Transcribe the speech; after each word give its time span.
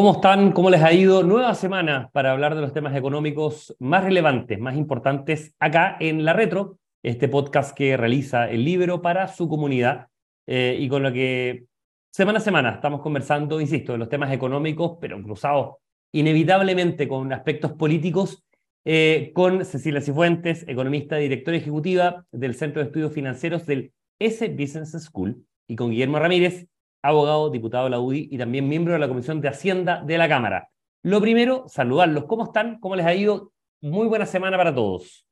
¿Cómo 0.00 0.12
están? 0.12 0.52
¿Cómo 0.52 0.70
les 0.70 0.82
ha 0.82 0.94
ido? 0.94 1.22
Nueva 1.22 1.54
semana 1.54 2.08
para 2.14 2.32
hablar 2.32 2.54
de 2.54 2.62
los 2.62 2.72
temas 2.72 2.96
económicos 2.96 3.76
más 3.78 4.02
relevantes, 4.02 4.58
más 4.58 4.74
importantes 4.74 5.54
acá 5.58 5.98
en 6.00 6.24
La 6.24 6.32
Retro, 6.32 6.78
este 7.02 7.28
podcast 7.28 7.76
que 7.76 7.98
realiza 7.98 8.48
el 8.48 8.64
libro 8.64 9.02
para 9.02 9.28
su 9.28 9.46
comunidad 9.46 10.06
eh, 10.46 10.74
y 10.80 10.88
con 10.88 11.02
lo 11.02 11.12
que 11.12 11.66
semana 12.10 12.38
a 12.38 12.40
semana 12.40 12.70
estamos 12.70 13.02
conversando, 13.02 13.60
insisto, 13.60 13.92
de 13.92 13.98
los 13.98 14.08
temas 14.08 14.32
económicos, 14.32 14.96
pero 15.02 15.22
cruzados 15.22 15.76
inevitablemente 16.12 17.06
con 17.06 17.30
aspectos 17.34 17.72
políticos, 17.74 18.42
eh, 18.86 19.32
con 19.34 19.66
Cecilia 19.66 20.00
Cifuentes, 20.00 20.64
economista, 20.66 21.16
directora 21.16 21.58
ejecutiva 21.58 22.24
del 22.32 22.54
Centro 22.54 22.80
de 22.80 22.86
Estudios 22.86 23.12
Financieros 23.12 23.66
del 23.66 23.92
S 24.18 24.48
Business 24.48 24.92
School, 24.92 25.44
y 25.68 25.76
con 25.76 25.90
Guillermo 25.90 26.18
Ramírez, 26.18 26.68
abogado, 27.02 27.50
diputado 27.50 27.84
de 27.84 27.90
la 27.90 28.00
UDI 28.00 28.28
y 28.30 28.38
también 28.38 28.68
miembro 28.68 28.92
de 28.92 28.98
la 28.98 29.08
Comisión 29.08 29.40
de 29.40 29.48
Hacienda 29.48 30.02
de 30.02 30.18
la 30.18 30.28
Cámara. 30.28 30.68
Lo 31.02 31.20
primero, 31.20 31.64
saludarlos. 31.68 32.24
¿Cómo 32.24 32.44
están? 32.44 32.78
¿Cómo 32.80 32.96
les 32.96 33.06
ha 33.06 33.14
ido? 33.14 33.52
Muy 33.80 34.06
buena 34.06 34.26
semana 34.26 34.56
para 34.56 34.74
todos. 34.74 35.26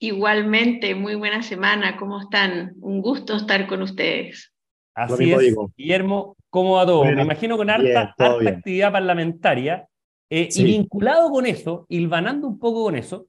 Igualmente, 0.00 0.94
muy 0.94 1.14
buena 1.14 1.42
semana. 1.42 1.96
¿Cómo 1.96 2.20
están? 2.20 2.74
Un 2.80 3.00
gusto 3.00 3.36
estar 3.36 3.66
con 3.66 3.82
ustedes. 3.82 4.52
Así 4.94 5.32
es. 5.32 5.54
Guillermo, 5.76 6.36
¿cómo 6.50 6.74
va 6.74 6.86
todo? 6.86 7.04
Me 7.04 7.22
imagino 7.22 7.56
con 7.56 7.70
harta, 7.70 8.14
actividad 8.18 8.90
parlamentaria. 8.90 9.86
Eh, 10.30 10.48
y 10.52 10.64
vinculado 10.64 11.30
con 11.30 11.46
eso, 11.46 11.86
hilvanando 11.88 12.48
un 12.48 12.58
poco 12.58 12.84
con 12.84 12.96
eso, 12.96 13.28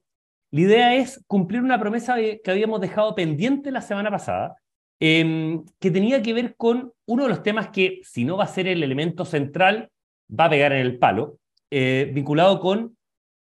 la 0.51 0.61
idea 0.61 0.95
es 0.95 1.23
cumplir 1.27 1.61
una 1.61 1.79
promesa 1.79 2.15
que 2.17 2.51
habíamos 2.51 2.81
dejado 2.81 3.13
pendiente 3.15 3.71
la 3.71 3.81
semana 3.81 4.09
pasada, 4.09 4.55
Em, 5.01 5.63
que 5.79 5.91
tenía 5.91 6.21
que 6.21 6.33
ver 6.33 6.55
con 6.57 6.91
uno 7.05 7.23
de 7.23 7.29
los 7.29 7.41
temas 7.41 7.69
que, 7.69 8.01
si 8.03 8.25
no 8.25 8.35
va 8.35 8.43
a 8.43 8.47
ser 8.47 8.67
el 8.67 8.83
elemento 8.83 9.23
central, 9.23 9.89
va 10.29 10.45
a 10.45 10.49
pegar 10.49 10.73
en 10.73 10.79
el 10.79 10.97
palo, 10.97 11.39
eh, 11.71 12.11
vinculado 12.13 12.59
con 12.59 12.97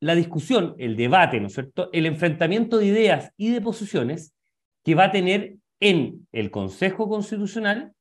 la 0.01 0.15
discusión, 0.15 0.75
el 0.77 0.97
debate, 0.97 1.39
¿no 1.39 1.47
es 1.47 1.53
cierto?, 1.53 1.89
el 1.93 2.05
enfrentamiento 2.05 2.77
de 2.77 2.87
ideas 2.87 3.31
y 3.37 3.51
de 3.51 3.61
posiciones 3.61 4.33
que 4.83 4.95
va 4.95 5.05
a 5.05 5.11
tener 5.11 5.55
en 5.79 6.27
el 6.31 6.51
Consejo 6.51 7.07
Constitucional 7.07 7.93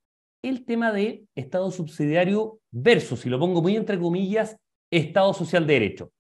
el 0.43 0.65
tema 0.65 0.93
de 0.93 1.25
Estado 1.35 1.71
subsidiario 1.71 2.61
versus, 2.71 3.21
si 3.21 3.29
lo 3.29 3.39
pongo 3.39 3.63
muy 3.63 3.77
entre 3.77 3.99
comillas, 3.99 4.57
Estado 4.91 5.33
social 5.35 5.67
de 5.67 5.75
derecho. 5.75 6.13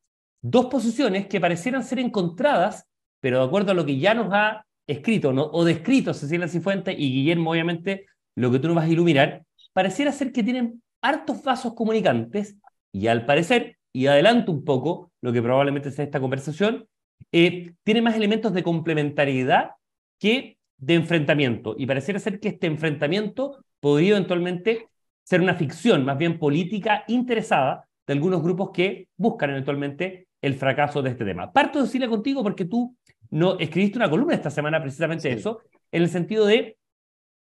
Dos 0.42 0.66
posiciones 0.66 1.26
que 1.26 1.40
parecieran 1.40 1.82
ser 1.82 1.98
encontradas, 1.98 2.86
pero 3.20 3.38
de 3.38 3.44
acuerdo 3.46 3.72
a 3.72 3.74
lo 3.74 3.86
que 3.86 3.98
ya 3.98 4.14
nos 4.14 4.28
ha 4.32 4.64
escrito 4.88 5.32
¿no? 5.32 5.48
o 5.52 5.64
descrito 5.64 6.12
Cecilia 6.14 6.48
Cifuentes 6.48 6.96
y 6.98 7.12
Guillermo, 7.12 7.52
obviamente, 7.52 8.06
lo 8.34 8.50
que 8.50 8.58
tú 8.58 8.66
nos 8.66 8.76
vas 8.76 8.86
a 8.86 8.88
iluminar, 8.88 9.44
pareciera 9.72 10.10
ser 10.10 10.32
que 10.32 10.42
tienen 10.42 10.82
hartos 11.02 11.42
vasos 11.44 11.74
comunicantes 11.74 12.56
y 12.90 13.06
al 13.06 13.26
parecer, 13.26 13.76
y 13.92 14.06
adelanto 14.06 14.50
un 14.50 14.64
poco 14.64 15.12
lo 15.20 15.32
que 15.32 15.42
probablemente 15.42 15.90
sea 15.90 16.04
esta 16.04 16.20
conversación, 16.20 16.86
eh, 17.32 17.74
tiene 17.84 18.02
más 18.02 18.16
elementos 18.16 18.52
de 18.52 18.62
complementariedad 18.62 19.72
que 20.18 20.56
de 20.78 20.94
enfrentamiento. 20.94 21.74
Y 21.78 21.86
pareciera 21.86 22.18
ser 22.18 22.40
que 22.40 22.48
este 22.48 22.66
enfrentamiento 22.66 23.64
podría 23.80 24.12
eventualmente 24.12 24.88
ser 25.24 25.40
una 25.40 25.54
ficción, 25.54 26.04
más 26.04 26.16
bien 26.16 26.38
política, 26.38 27.04
interesada 27.08 27.86
de 28.06 28.14
algunos 28.14 28.42
grupos 28.42 28.70
que 28.72 29.08
buscan 29.16 29.50
eventualmente 29.50 30.28
el 30.40 30.54
fracaso 30.54 31.02
de 31.02 31.10
este 31.10 31.24
tema. 31.24 31.52
Parto 31.52 31.78
de 31.78 31.84
decirle 31.84 32.08
contigo 32.08 32.42
porque 32.42 32.64
tú 32.64 32.96
no, 33.30 33.58
escribiste 33.58 33.98
una 33.98 34.10
columna 34.10 34.34
esta 34.34 34.50
semana 34.50 34.80
precisamente 34.80 35.28
de 35.28 35.34
eso, 35.34 35.62
en 35.92 36.02
el 36.02 36.08
sentido 36.08 36.46
de 36.46 36.78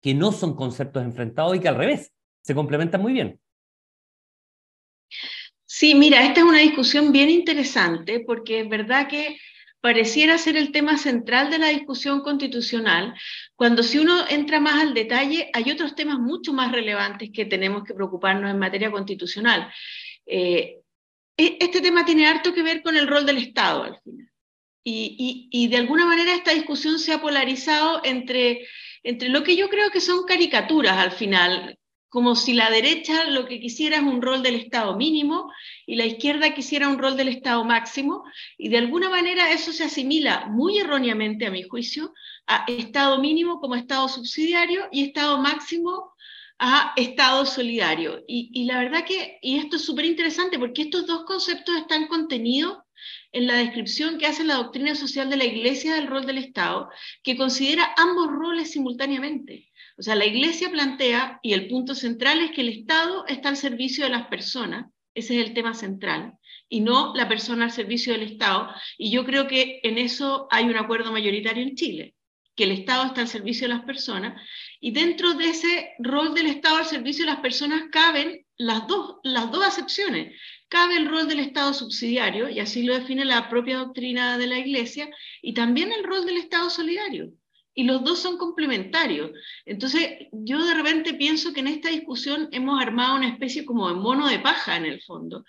que 0.02 0.14
no 0.14 0.33
son 0.33 0.55
conceptos 0.55 1.02
enfrentados 1.02 1.56
y 1.56 1.60
que 1.60 1.68
al 1.68 1.77
revés, 1.77 2.12
se 2.42 2.55
complementan 2.55 3.02
muy 3.02 3.12
bien. 3.12 3.41
Sí, 5.64 5.94
mira, 5.94 6.24
esta 6.24 6.41
es 6.41 6.46
una 6.46 6.60
discusión 6.60 7.12
bien 7.12 7.28
interesante 7.28 8.20
porque 8.20 8.60
es 8.60 8.68
verdad 8.68 9.08
que 9.08 9.36
pareciera 9.80 10.38
ser 10.38 10.56
el 10.56 10.72
tema 10.72 10.96
central 10.96 11.50
de 11.50 11.58
la 11.58 11.68
discusión 11.68 12.20
constitucional, 12.20 13.14
cuando 13.55 13.83
si 13.83 13.98
uno 13.98 14.24
entra 14.28 14.58
más 14.58 14.83
al 14.83 14.95
detalle, 14.95 15.51
hay 15.52 15.70
otros 15.70 15.95
temas 15.95 16.18
mucho 16.18 16.52
más 16.52 16.72
relevantes 16.72 17.30
que 17.33 17.45
tenemos 17.45 17.84
que 17.84 17.95
preocuparnos 17.95 18.51
en 18.51 18.58
materia 18.58 18.90
constitucional. 18.90 19.72
Eh, 20.24 20.80
e, 21.36 21.58
este 21.61 21.80
tema 21.80 22.05
tiene 22.05 22.27
harto 22.27 22.52
que 22.52 22.62
ver 22.62 22.83
con 22.83 22.96
el 22.96 23.06
rol 23.06 23.27
del 23.27 23.39
Estado 23.39 23.84
al 23.84 24.01
final. 24.01 24.28
Y, 24.89 25.67
de 25.69 25.77
alguna 25.79 26.07
manera 26.07 26.33
esta 26.33 26.52
discusión 26.52 27.01
se 27.01 27.13
ha 27.13 27.20
polarizado 27.20 28.01
entre, 28.05 28.69
entre 29.02 29.30
lo 29.30 29.42
que 29.42 29.57
yo 29.57 29.69
creo 29.69 29.91
que 29.91 30.01
son 30.01 30.24
caricaturas 30.24 30.97
al 30.97 31.11
final, 31.11 31.77
como 32.08 32.36
si 32.36 32.52
la 32.52 32.70
derecha 32.70 33.25
lo 33.25 33.46
que 33.46 33.58
quisiera 33.58 33.96
es 33.96 34.05
un 34.05 34.23
rol 34.23 34.45
del 34.45 34.55
Estado 34.55 34.96
mínimo 34.96 35.51
y 35.86 35.96
la 35.96 36.07
izquierda 36.07 36.55
quisiera 36.55 36.89
un 36.89 36.98
rol 36.98 37.17
del 37.17 37.27
Estado 37.27 37.64
máximo, 37.64 38.23
y 38.57 38.69
de 38.69 38.79
alguna 38.79 39.11
manera 39.11 39.51
eso 39.51 39.73
se 39.73 39.83
asimila 39.83 40.46
muy 40.46 40.79
erróneamente, 40.79 41.46
a 41.46 41.51
mi 41.51 41.64
juicio, 41.64 42.14
a 42.46 42.64
Estado 42.69 43.19
mínimo 43.19 43.58
como 43.58 43.75
Estado 43.75 44.07
subsidiario 44.08 44.86
y 44.92 45.02
Estado 45.02 45.39
máximo 45.39 46.13
a 46.61 46.92
Estado 46.96 47.45
solidario. 47.45 48.23
Y, 48.29 48.51
y 48.55 48.67
la 48.67 48.79
verdad 48.79 49.05
que, 49.05 49.41
y 49.42 49.58
esto 49.58 49.77
es 49.77 49.85
súper 49.85 50.05
interesante 50.05 50.61
porque 50.61 50.83
estos 50.83 51.07
dos 51.07 51.25
conceptos 51.25 51.75
están 51.77 52.07
contenidos 52.07 52.86
en 53.36 53.47
la 53.47 53.57
descripción 53.57 54.17
que 54.17 54.24
hace 54.24 54.45
la 54.45 54.55
doctrina 54.55 54.95
social 54.95 55.29
de 55.29 55.36
la 55.36 55.45
Iglesia 55.45 55.95
del 55.95 56.07
rol 56.07 56.24
del 56.24 56.39
Estado, 56.39 56.89
que 57.23 57.36
considera 57.36 57.92
ambos 57.98 58.29
roles 58.29 58.70
simultáneamente. 58.70 59.70
O 59.98 60.02
sea, 60.02 60.14
la 60.14 60.24
Iglesia 60.24 60.70
plantea, 60.70 61.39
y 61.42 61.52
el 61.52 61.69
punto 61.69 61.95
central 61.95 62.41
es 62.41 62.52
que 62.52 62.63
el 62.63 62.70
Estado 62.70 63.27
está 63.27 63.51
al 63.51 63.58
servicio 63.58 64.05
de 64.05 64.11
las 64.11 64.29
personas, 64.29 64.86
ese 65.14 65.39
es 65.39 65.46
el 65.46 65.52
tema 65.52 65.75
central, 65.75 66.33
y 66.70 66.80
no 66.80 67.13
la 67.14 67.29
persona 67.29 67.67
al 67.67 67.73
servicio 67.73 68.14
del 68.14 68.23
Estado. 68.23 68.70
Y 68.96 69.11
yo 69.11 69.27
creo 69.27 69.46
que 69.46 69.80
en 69.83 69.98
eso 69.98 70.48
hay 70.51 70.64
un 70.64 70.79
acuerdo 70.79 71.13
mayoritario 71.13 71.63
en 71.63 71.77
Chile, 71.77 72.14
que 72.55 72.64
el 72.64 72.70
Estado 72.70 73.05
está 73.05 73.20
al 73.20 73.29
servicio 73.29 73.69
de 73.69 73.75
las 73.75 73.85
personas, 73.85 74.41
y 74.80 74.92
dentro 74.92 75.35
de 75.35 75.51
ese 75.51 75.91
rol 75.98 76.33
del 76.33 76.46
Estado 76.46 76.77
al 76.77 76.86
servicio 76.86 77.27
de 77.27 77.33
las 77.33 77.41
personas 77.41 77.83
caben 77.92 78.46
las 78.57 78.86
dos, 78.86 79.17
las 79.23 79.51
dos 79.51 79.63
acepciones, 79.63 80.35
cabe 80.68 80.96
el 80.96 81.08
rol 81.08 81.28
del 81.28 81.40
Estado 81.40 81.72
subsidiario, 81.74 82.48
y 82.48 82.60
así 82.60 82.82
lo 82.82 82.94
define 82.94 83.24
la 83.24 83.48
propia 83.48 83.78
doctrina 83.78 84.38
de 84.38 84.46
la 84.46 84.58
Iglesia, 84.58 85.08
y 85.42 85.54
también 85.54 85.92
el 85.92 86.04
rol 86.04 86.27
del 86.27 86.38
Estado 86.38 86.70
solidario. 86.70 87.32
Y 87.74 87.84
los 87.84 88.02
dos 88.04 88.18
son 88.20 88.38
complementarios. 88.38 89.32
Entonces, 89.66 90.28
yo 90.32 90.64
de 90.64 90.74
repente 90.74 91.14
pienso 91.14 91.52
que 91.52 91.60
en 91.60 91.68
esta 91.68 91.90
discusión 91.90 92.48
hemos 92.52 92.80
armado 92.80 93.16
una 93.16 93.28
especie 93.28 93.66
como 93.66 93.88
de 93.88 93.94
mono 93.94 94.28
de 94.28 94.38
paja 94.38 94.77
en 94.77 94.86
el 94.86 95.02
fondo, 95.02 95.44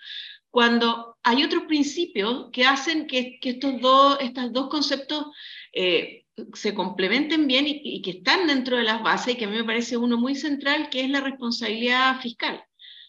cuando 0.50 1.16
hay 1.22 1.44
otros 1.44 1.64
principios 1.64 2.48
que 2.52 2.64
hacen 2.64 3.06
que, 3.06 3.38
estos 3.42 3.80
dos, 3.80 4.18
estos 4.20 4.52
dos 4.52 4.68
conceptos 4.68 5.26
eh, 5.72 6.24
se 6.54 6.74
complementen 6.74 7.46
bien 7.46 7.66
y, 7.66 7.80
y, 7.84 8.02
que 8.02 8.10
están 8.12 8.46
dentro 8.46 8.76
de 8.76 8.84
las 8.84 9.02
bases, 9.02 9.34
y 9.34 9.36
que 9.36 9.44
a 9.44 9.48
mí 9.48 9.56
me 9.56 9.64
parece 9.64 9.96
uno 9.96 10.16
muy 10.16 10.34
central, 10.34 10.88
que 10.90 11.02
es 11.02 11.10
la 11.10 11.20
responsabilidad 11.20 12.20
fiscal. 12.20 12.62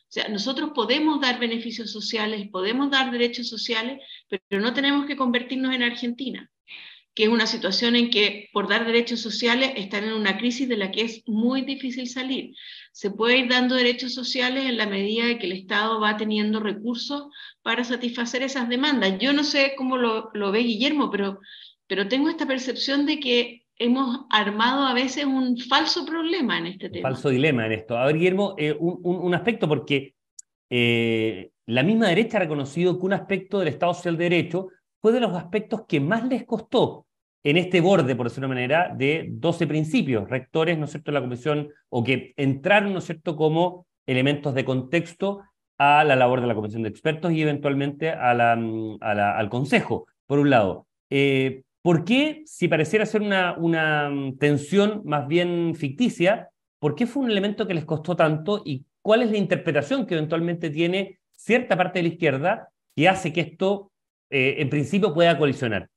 O 0.09 0.11
sea, 0.11 0.27
nosotros 0.27 0.71
podemos 0.73 1.21
dar 1.21 1.39
beneficios 1.39 1.91
sociales, 1.91 2.49
podemos 2.49 2.89
dar 2.89 3.11
derechos 3.11 3.47
sociales, 3.47 3.99
pero 4.27 4.59
no 4.59 4.73
tenemos 4.73 5.05
que 5.05 5.15
convertirnos 5.15 5.71
en 5.75 5.83
Argentina, 5.83 6.49
que 7.13 7.25
es 7.25 7.29
una 7.29 7.45
situación 7.45 7.95
en 7.95 8.09
que 8.09 8.49
por 8.51 8.67
dar 8.67 8.87
derechos 8.87 9.19
sociales 9.19 9.71
están 9.75 10.05
en 10.05 10.13
una 10.13 10.39
crisis 10.39 10.67
de 10.67 10.77
la 10.77 10.89
que 10.89 11.01
es 11.01 11.21
muy 11.27 11.61
difícil 11.61 12.09
salir. 12.09 12.55
Se 12.91 13.11
puede 13.11 13.37
ir 13.37 13.49
dando 13.49 13.75
derechos 13.75 14.15
sociales 14.15 14.65
en 14.65 14.77
la 14.77 14.87
medida 14.87 15.25
de 15.27 15.37
que 15.37 15.45
el 15.45 15.51
Estado 15.51 15.99
va 15.99 16.17
teniendo 16.17 16.59
recursos 16.59 17.27
para 17.61 17.83
satisfacer 17.83 18.41
esas 18.41 18.67
demandas. 18.67 19.19
Yo 19.19 19.31
no 19.31 19.43
sé 19.43 19.73
cómo 19.77 19.95
lo, 19.95 20.31
lo 20.33 20.51
ve 20.51 20.61
Guillermo, 20.61 21.11
pero, 21.11 21.39
pero 21.85 22.07
tengo 22.07 22.29
esta 22.29 22.47
percepción 22.47 23.05
de 23.05 23.19
que 23.19 23.58
hemos 23.79 24.25
armado 24.29 24.85
a 24.85 24.93
veces 24.93 25.25
un 25.25 25.57
falso 25.57 26.05
problema 26.05 26.59
en 26.59 26.67
este 26.67 26.89
tema. 26.89 27.09
Falso 27.09 27.29
dilema 27.29 27.65
en 27.65 27.71
esto. 27.71 27.97
A 27.97 28.05
ver, 28.05 28.17
Guillermo, 28.17 28.53
eh, 28.57 28.75
un, 28.77 29.33
aspecto, 29.33 29.67
porque 29.67 30.15
eh, 30.69 31.49
la 31.65 31.81
misma 31.83 32.09
derecha 32.09 32.37
ha 32.37 32.41
reconocido 32.41 32.99
que 32.99 33.05
un 33.05 33.13
aspecto 33.13 33.59
del 33.59 33.69
Estado 33.69 33.93
Social 33.93 34.17
de 34.17 34.25
Derecho 34.25 34.67
fue 35.01 35.13
de 35.13 35.21
los 35.21 35.33
aspectos 35.33 35.85
que 35.87 35.99
más 35.99 36.25
les 36.27 36.45
costó 36.45 37.07
en 37.41 37.55
este 37.55 37.79
borde, 37.79 38.15
por 38.17 38.27
decirlo 38.27 38.49
de 38.49 38.51
una 38.51 38.55
manera, 38.55 38.93
de 38.93 39.27
12 39.31 39.65
principios 39.65 40.29
rectores, 40.29 40.77
¿no 40.77 40.85
es 40.85 40.91
cierto?, 40.91 41.11
de 41.11 41.15
la 41.15 41.21
Comisión, 41.21 41.69
o 41.87 42.03
que 42.03 42.33
entraron, 42.35 42.91
¿no 42.91 42.99
es 42.99 43.05
cierto?, 43.05 43.37
como 43.37 43.87
elementos 44.05 44.53
de 44.53 44.65
contexto 44.65 45.41
a 45.77 46.03
la 46.03 46.17
labor 46.17 46.41
de 46.41 46.47
la 46.47 46.55
Comisión 46.55 46.83
de 46.83 46.89
Expertos 46.89 47.31
y 47.31 47.41
eventualmente 47.41 48.09
a 48.09 48.33
la, 48.33 48.57
mm, 48.57 48.97
al 48.99 49.49
Consejo, 49.49 50.05
por 50.27 50.39
un 50.39 50.49
lado. 50.49 50.87
Eh, 51.09 51.63
¿Por 51.81 52.03
qué, 52.03 52.43
si 52.45 52.67
pareciera 52.67 53.05
ser 53.05 53.21
una, 53.21 53.57
una 53.57 54.09
mm, 54.09 54.37
tensión 54.37 55.01
más 55.05 55.27
bien 55.27 55.75
ficticia, 55.75 56.49
por 56.79 56.95
qué 56.95 57.07
fue 57.07 57.23
un 57.23 57.31
elemento 57.31 57.67
que 57.67 57.73
les 57.73 57.85
costó 57.85 58.15
tanto 58.15 58.61
y 58.65 58.85
cuál 59.01 59.21
es 59.21 59.31
la 59.31 59.37
interpretación 59.37 60.05
que 60.05 60.15
eventualmente 60.15 60.69
tiene 60.69 61.19
cierta 61.31 61.77
parte 61.77 61.99
de 61.99 62.03
la 62.03 62.09
izquierda 62.09 62.69
que 62.95 63.07
hace 63.07 63.31
que 63.31 63.41
esto 63.41 63.91
eh, 64.29 64.55
en 64.59 64.69
principio 64.69 65.13
pueda 65.13 65.37
colisionar? 65.37 65.89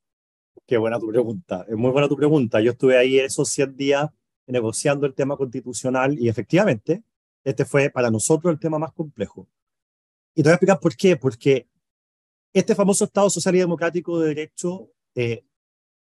Qué 0.66 0.76
buena 0.78 0.98
tu 0.98 1.08
pregunta, 1.08 1.66
es 1.68 1.76
muy 1.76 1.90
buena 1.90 2.08
tu 2.08 2.16
pregunta. 2.16 2.60
Yo 2.60 2.72
estuve 2.72 2.96
ahí 2.96 3.18
esos 3.18 3.48
100 3.48 3.76
días 3.76 4.10
negociando 4.46 5.06
el 5.06 5.14
tema 5.14 5.36
constitucional 5.36 6.16
y 6.18 6.28
efectivamente 6.28 7.02
este 7.44 7.64
fue 7.64 7.90
para 7.90 8.10
nosotros 8.10 8.52
el 8.52 8.60
tema 8.60 8.78
más 8.78 8.92
complejo. 8.92 9.48
Y 10.34 10.42
te 10.42 10.48
voy 10.48 10.52
a 10.52 10.54
explicar 10.54 10.80
por 10.80 10.96
qué. 10.96 11.16
Porque 11.16 11.66
este 12.52 12.74
famoso 12.74 13.04
Estado 13.04 13.28
social 13.30 13.54
y 13.56 13.58
democrático 13.58 14.20
de 14.20 14.28
derecho 14.28 14.88
eh, 15.14 15.44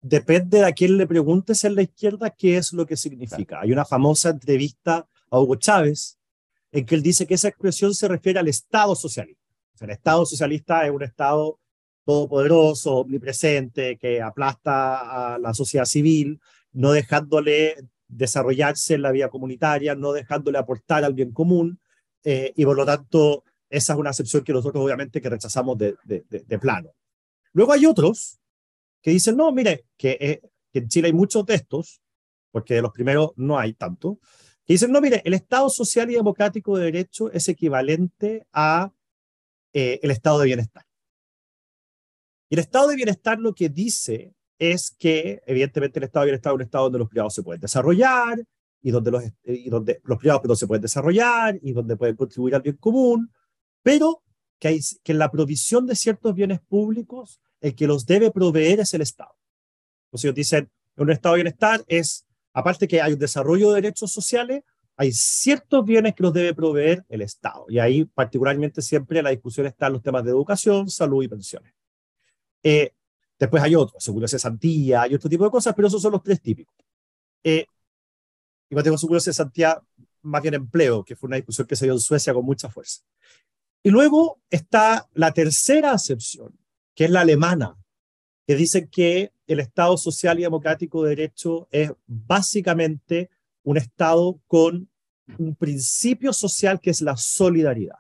depende 0.04 0.60
de 0.60 0.66
a 0.66 0.74
quién 0.74 0.98
le 0.98 1.08
preguntes 1.08 1.64
en 1.64 1.76
la 1.76 1.82
izquierda 1.82 2.30
qué 2.30 2.58
es 2.58 2.74
lo 2.74 2.86
que 2.86 2.98
significa. 2.98 3.62
Hay 3.62 3.72
una 3.72 3.86
famosa 3.86 4.30
entrevista 4.30 5.08
a 5.32 5.40
Hugo 5.40 5.56
Chávez 5.56 6.20
en 6.72 6.86
que 6.86 6.96
él 6.96 7.02
dice 7.02 7.26
que 7.26 7.36
esa 7.36 7.48
expresión 7.48 7.96
se 7.96 8.10
refiere 8.10 8.38
al 8.40 8.50
Estado 8.50 8.96
socialista. 8.96 9.42
el 9.80 9.90
Estado 9.92 10.26
socialista 10.26 10.86
es 10.86 10.92
un 10.92 11.04
Estado 11.04 11.60
todopoderoso, 12.06 12.98
omnipresente, 12.98 13.98
que 13.98 14.22
aplasta 14.22 15.36
a 15.36 15.40
la 15.40 15.54
sociedad 15.54 15.86
civil, 15.86 16.42
no 16.74 16.92
dejándole 16.92 17.76
desarrollarse 18.08 18.96
en 18.96 19.04
la 19.04 19.12
vía 19.12 19.30
comunitaria, 19.30 19.96
no 19.96 20.12
dejándole 20.12 20.58
aportar 20.58 21.06
al 21.06 21.14
bien 21.14 21.32
común, 21.32 21.80
eh, 22.26 22.52
y 22.58 22.66
por 22.66 22.76
lo 22.76 22.86
tanto, 22.86 23.46
esa 23.70 23.94
es 23.94 24.00
una 24.00 24.10
acepción 24.10 24.44
que 24.44 24.52
nosotros 24.52 24.84
obviamente 24.84 25.22
que 25.22 25.30
rechazamos 25.30 25.78
de, 25.78 25.96
de 26.04 26.60
plano. 26.60 26.90
Luego 27.54 27.72
hay 27.72 27.86
otros 27.86 28.42
que 29.04 29.12
dicen, 29.12 29.36
no, 29.36 29.52
mire, 29.52 29.86
eh, 30.02 30.42
que, 30.72 30.80
en 30.80 30.88
Chile 30.88 31.08
hay 31.08 31.14
muchos 31.14 31.46
de 31.46 31.56
estos, 31.56 32.02
porque 32.52 32.76
de 32.76 32.82
los 32.82 32.94
primeros 32.94 33.32
no 33.36 33.60
hay 33.60 33.74
tanto, 33.74 34.20
que 34.66 34.74
dicen, 34.74 34.92
no, 34.92 35.02
mire, 35.02 35.22
el 35.26 35.34
Estado 35.34 35.70
social 35.70 36.10
y 36.10 36.16
democrático 36.16 36.78
de 36.78 36.86
derecho 36.86 37.30
es 37.32 37.50
equivalente 37.50 38.48
a 38.54 38.94
eh, 39.74 40.00
el 40.02 40.12
estado 40.12 40.40
de 40.40 40.46
bienestar. 40.46 40.86
Y 42.50 42.56
el 42.56 42.60
estado 42.60 42.88
de 42.88 42.96
bienestar 42.96 43.40
lo 43.40 43.54
que 43.54 43.68
dice 43.68 44.34
es 44.58 44.96
que, 44.98 45.42
evidentemente, 45.46 46.00
el 46.00 46.06
estado 46.06 46.24
de 46.24 46.32
bienestar 46.32 46.52
es 46.54 46.56
un 46.56 46.62
estado 46.62 46.84
donde 46.86 47.00
los 47.00 47.10
privados 47.10 47.34
se 47.34 47.44
pueden 47.44 47.60
desarrollar 47.60 48.42
y 48.82 48.92
donde 48.92 49.12
los, 49.12 49.24
y 49.44 49.70
donde 49.70 50.00
los 50.06 50.18
privados 50.18 50.46
no 50.46 50.56
se 50.56 50.68
pueden 50.68 50.82
desarrollar 50.82 51.60
y 51.62 51.74
donde 51.74 51.98
pueden 51.98 52.16
contribuir 52.16 52.56
al 52.56 52.62
bien 52.62 52.78
común, 52.78 53.34
pero 53.82 54.24
que, 54.60 54.70
hay, 54.70 54.80
que 55.04 55.14
la 55.14 55.30
provisión 55.30 55.86
de 55.88 55.96
ciertos 55.96 56.34
bienes 56.34 56.62
públicos 56.62 57.42
el 57.64 57.76
que 57.76 57.88
los 57.88 58.06
debe 58.06 58.30
proveer 58.30 58.82
es 58.82 58.94
el 58.94 59.02
Estado. 59.02 59.34
Entonces 60.08 60.26
ellos 60.26 60.36
dicen, 60.36 60.72
un 60.98 61.10
estado 61.10 61.36
de 61.36 61.44
bienestar 61.44 61.84
es, 61.88 62.28
aparte 62.52 62.88
que 62.90 63.02
hay 63.02 63.14
un 63.14 63.20
desarrollo 63.20 63.70
de 63.70 63.82
derechos 63.82 64.12
sociales, 64.12 64.64
hay 64.98 65.14
ciertos 65.14 65.84
bienes 65.86 66.14
que 66.14 66.24
los 66.24 66.34
debe 66.34 66.54
proveer 66.54 67.06
el 67.08 67.22
Estado. 67.22 67.66
Y 67.70 67.80
ahí 67.80 68.04
particularmente 68.04 68.82
siempre 68.82 69.24
la 69.24 69.30
discusión 69.30 69.66
está 69.66 69.88
en 69.88 69.94
los 69.94 70.04
temas 70.04 70.26
de 70.26 70.32
educación, 70.32 70.90
salud 70.90 71.24
y 71.24 71.30
pensiones. 71.30 71.74
Eh, 72.62 72.92
después 73.40 73.64
hay 73.64 73.76
otros, 73.76 74.04
seguro 74.04 74.26
de 74.26 74.28
cesantía, 74.28 75.08
y 75.08 75.16
otro 75.16 75.30
tipo 75.30 75.46
de 75.46 75.50
cosas, 75.50 75.74
pero 75.74 75.88
esos 75.88 76.02
son 76.02 76.12
los 76.12 76.22
tres 76.22 76.42
típicos. 76.42 76.76
Eh, 77.46 77.66
y 78.70 78.76
más 78.76 78.84
tengo 78.84 78.98
seguro 78.98 79.20
de 79.20 79.24
cesantía, 79.24 79.82
más 80.22 80.42
bien 80.42 80.56
empleo, 80.56 81.06
que 81.06 81.16
fue 81.16 81.28
una 81.28 81.38
discusión 81.38 81.66
que 81.66 81.78
se 81.78 81.86
dio 81.86 81.94
en 81.94 82.00
Suecia 82.02 82.34
con 82.34 82.44
mucha 82.44 82.70
fuerza. 82.70 83.02
Y 83.82 83.90
luego 83.90 84.42
está 84.50 85.08
la 85.14 85.32
tercera 85.32 85.94
acepción, 85.94 86.54
que 86.96 87.06
es 87.06 87.10
la 87.10 87.22
alemana, 87.22 87.78
que 88.46 88.56
dice 88.56 88.88
que 88.90 89.32
el 89.48 89.60
Estado 89.60 89.98
social 89.98 90.40
y 90.40 90.44
democrático 90.44 91.04
de 91.04 91.10
derecho 91.10 91.68
es 91.72 91.92
básicamente 92.06 93.30
un 93.64 93.78
Estado 93.78 94.40
con 94.48 94.90
un 95.38 95.56
principio 95.56 96.34
social 96.34 96.80
que 96.80 96.90
es 96.90 97.02
la 97.02 97.16
solidaridad. 97.18 97.98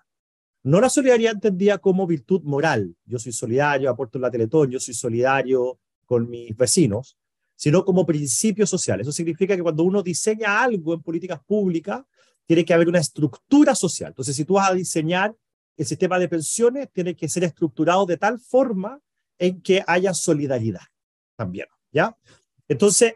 No 0.64 0.80
la 0.80 0.90
solidaridad 0.90 1.34
entendida 1.34 1.78
como 1.78 2.08
virtud 2.08 2.42
moral, 2.44 2.96
yo 3.06 3.20
soy 3.20 3.34
solidario, 3.34 3.90
aporto 3.90 4.18
la 4.20 4.32
Teletón, 4.32 4.72
yo 4.72 4.80
soy 4.80 4.94
solidario 4.94 5.80
con 6.06 6.30
mis 6.30 6.56
vecinos, 6.56 7.18
sino 7.56 7.84
como 7.84 8.06
principio 8.06 8.66
social. 8.66 9.02
Eso 9.02 9.12
significa 9.12 9.56
que 9.56 9.64
cuando 9.64 9.84
uno 9.84 10.02
diseña 10.02 10.64
algo 10.64 10.94
en 10.94 11.02
políticas 11.02 11.42
públicas, 11.46 12.04
tiene 12.46 12.66
que 12.66 12.74
haber 12.74 12.90
una 12.90 13.00
estructura 13.00 13.76
social. 13.76 14.10
Entonces, 14.10 14.36
si 14.36 14.46
tú 14.46 14.54
vas 14.56 14.70
a 14.70 14.74
diseñar 14.74 15.36
el 15.78 15.86
sistema 15.86 16.20
de 16.20 16.30
pensiones 16.30 16.92
tiene 16.92 17.16
que 17.16 17.30
ser 17.30 17.44
estructurado 17.44 18.06
de 18.06 18.18
tal 18.18 18.40
forma 18.40 19.00
en 19.38 19.62
que 19.62 19.84
haya 19.88 20.14
solidaridad 20.14 20.82
también, 21.36 21.68
¿ya? 21.92 22.16
Entonces, 22.68 23.14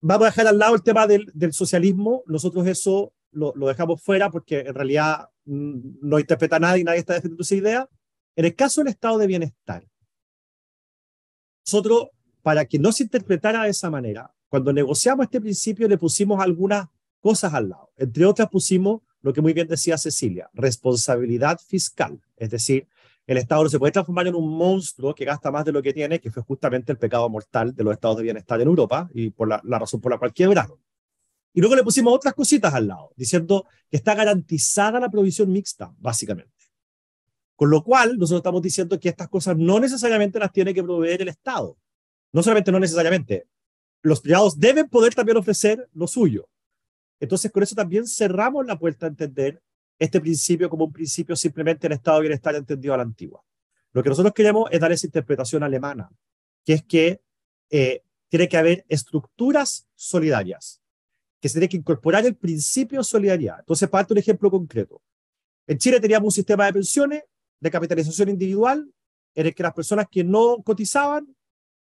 vamos 0.00 0.26
a 0.26 0.30
dejar 0.30 0.46
al 0.48 0.58
lado 0.58 0.74
el 0.74 0.82
tema 0.82 1.06
del, 1.06 1.32
socialismo, 1.52 2.22
nosotros 2.26 2.66
eso 2.66 3.12
lo, 3.30 3.52
dejamos 3.52 4.02
fuera 4.02 4.30
porque 4.30 4.60
en 4.60 4.74
realidad 4.74 5.28
mm, 5.44 5.98
no 6.02 6.18
interpreta 6.18 6.56
a 6.56 6.60
nadie, 6.60 6.84
nadie 6.84 7.00
está 7.00 7.14
defendiendo 7.14 7.42
esa 7.42 7.54
idea. 7.54 7.88
En 8.34 8.44
el 8.44 8.54
caso 8.54 8.80
del 8.80 8.88
estado 8.88 9.18
de 9.18 9.26
bienestar, 9.26 9.86
nosotros, 11.66 12.08
para 12.42 12.64
que 12.64 12.78
no 12.78 12.92
se 12.92 13.04
interpretara 13.04 13.64
de 13.64 13.70
esa 13.70 13.90
manera, 13.90 14.32
cuando 14.48 14.72
negociamos 14.72 15.24
este 15.24 15.40
principio 15.40 15.88
le 15.88 15.98
pusimos 15.98 16.40
algunas 16.40 16.86
cosas 17.20 17.52
al 17.54 17.70
lado. 17.70 17.90
Entre 17.96 18.24
otras 18.24 18.48
pusimos 18.48 19.02
lo 19.26 19.32
que 19.32 19.42
muy 19.42 19.52
bien 19.52 19.66
decía 19.66 19.98
Cecilia, 19.98 20.48
responsabilidad 20.54 21.58
fiscal. 21.58 22.20
Es 22.36 22.48
decir, 22.48 22.86
el 23.26 23.38
Estado 23.38 23.64
no 23.64 23.68
se 23.68 23.80
puede 23.80 23.90
transformar 23.90 24.28
en 24.28 24.36
un 24.36 24.56
monstruo 24.56 25.16
que 25.16 25.24
gasta 25.24 25.50
más 25.50 25.64
de 25.64 25.72
lo 25.72 25.82
que 25.82 25.92
tiene, 25.92 26.20
que 26.20 26.30
fue 26.30 26.44
justamente 26.44 26.92
el 26.92 26.98
pecado 26.98 27.28
mortal 27.28 27.74
de 27.74 27.82
los 27.82 27.92
estados 27.92 28.18
de 28.18 28.22
bienestar 28.22 28.60
en 28.60 28.68
Europa 28.68 29.10
y 29.12 29.30
por 29.30 29.48
la, 29.48 29.60
razón 29.78 30.00
por 30.00 30.12
la 30.12 30.18
cual 30.18 30.32
quebraron. 30.32 30.78
Y 31.52 31.58
luego 31.58 31.74
le 31.74 31.82
pusimos 31.82 32.14
otras 32.14 32.34
cositas 32.34 32.72
al 32.72 32.86
lado, 32.86 33.10
diciendo 33.16 33.66
que 33.90 33.96
está 33.96 34.14
garantizada 34.14 35.00
la 35.00 35.10
provisión 35.10 35.50
mixta, 35.50 35.92
básicamente. 35.98 36.52
Con 37.56 37.68
lo 37.68 37.82
cual, 37.82 38.18
nosotros 38.18 38.38
estamos 38.38 38.62
diciendo 38.62 39.00
que 39.00 39.08
estas 39.08 39.28
cosas 39.28 39.56
no 39.56 39.80
necesariamente 39.80 40.38
las 40.38 40.52
tiene 40.52 40.72
que 40.72 40.84
proveer 40.84 41.22
el 41.22 41.28
Estado. 41.28 41.76
No 42.30 42.44
solamente 42.44 42.70
no 42.70 42.78
necesariamente, 42.78 43.48
los 44.02 44.20
privados 44.20 44.56
deben 44.56 44.88
poder 44.88 45.16
también 45.16 45.36
ofrecer 45.36 45.88
lo 45.94 46.06
suyo. 46.06 46.48
Entonces, 47.20 47.50
con 47.50 47.62
eso 47.62 47.74
también 47.74 48.06
cerramos 48.06 48.66
la 48.66 48.78
puerta 48.78 49.06
a 49.06 49.08
entender 49.08 49.62
este 49.98 50.20
principio 50.20 50.68
como 50.68 50.84
un 50.84 50.92
principio 50.92 51.34
simplemente 51.36 51.86
en 51.86 51.94
estado 51.94 52.18
de 52.18 52.22
bienestar 52.22 52.54
entendido 52.54 52.94
a 52.94 52.98
la 52.98 53.02
antigua. 53.02 53.42
Lo 53.92 54.02
que 54.02 54.10
nosotros 54.10 54.34
queremos 54.34 54.68
es 54.70 54.80
dar 54.80 54.92
esa 54.92 55.06
interpretación 55.06 55.62
alemana, 55.62 56.10
que 56.64 56.74
es 56.74 56.82
que 56.82 57.22
eh, 57.70 58.02
tiene 58.28 58.48
que 58.48 58.58
haber 58.58 58.84
estructuras 58.88 59.88
solidarias, 59.94 60.82
que 61.40 61.48
se 61.48 61.54
tiene 61.54 61.68
que 61.68 61.78
incorporar 61.78 62.26
el 62.26 62.36
principio 62.36 62.98
de 62.98 63.04
solidaridad. 63.04 63.60
Entonces, 63.60 63.88
para 63.88 64.02
darte 64.02 64.14
un 64.14 64.18
ejemplo 64.18 64.50
concreto, 64.50 65.00
en 65.66 65.78
Chile 65.78 66.00
teníamos 66.00 66.26
un 66.26 66.32
sistema 66.32 66.66
de 66.66 66.74
pensiones 66.74 67.22
de 67.58 67.70
capitalización 67.70 68.28
individual 68.28 68.92
en 69.34 69.46
el 69.46 69.54
que 69.54 69.62
las 69.62 69.72
personas 69.72 70.06
que 70.10 70.22
no 70.22 70.62
cotizaban, 70.62 71.34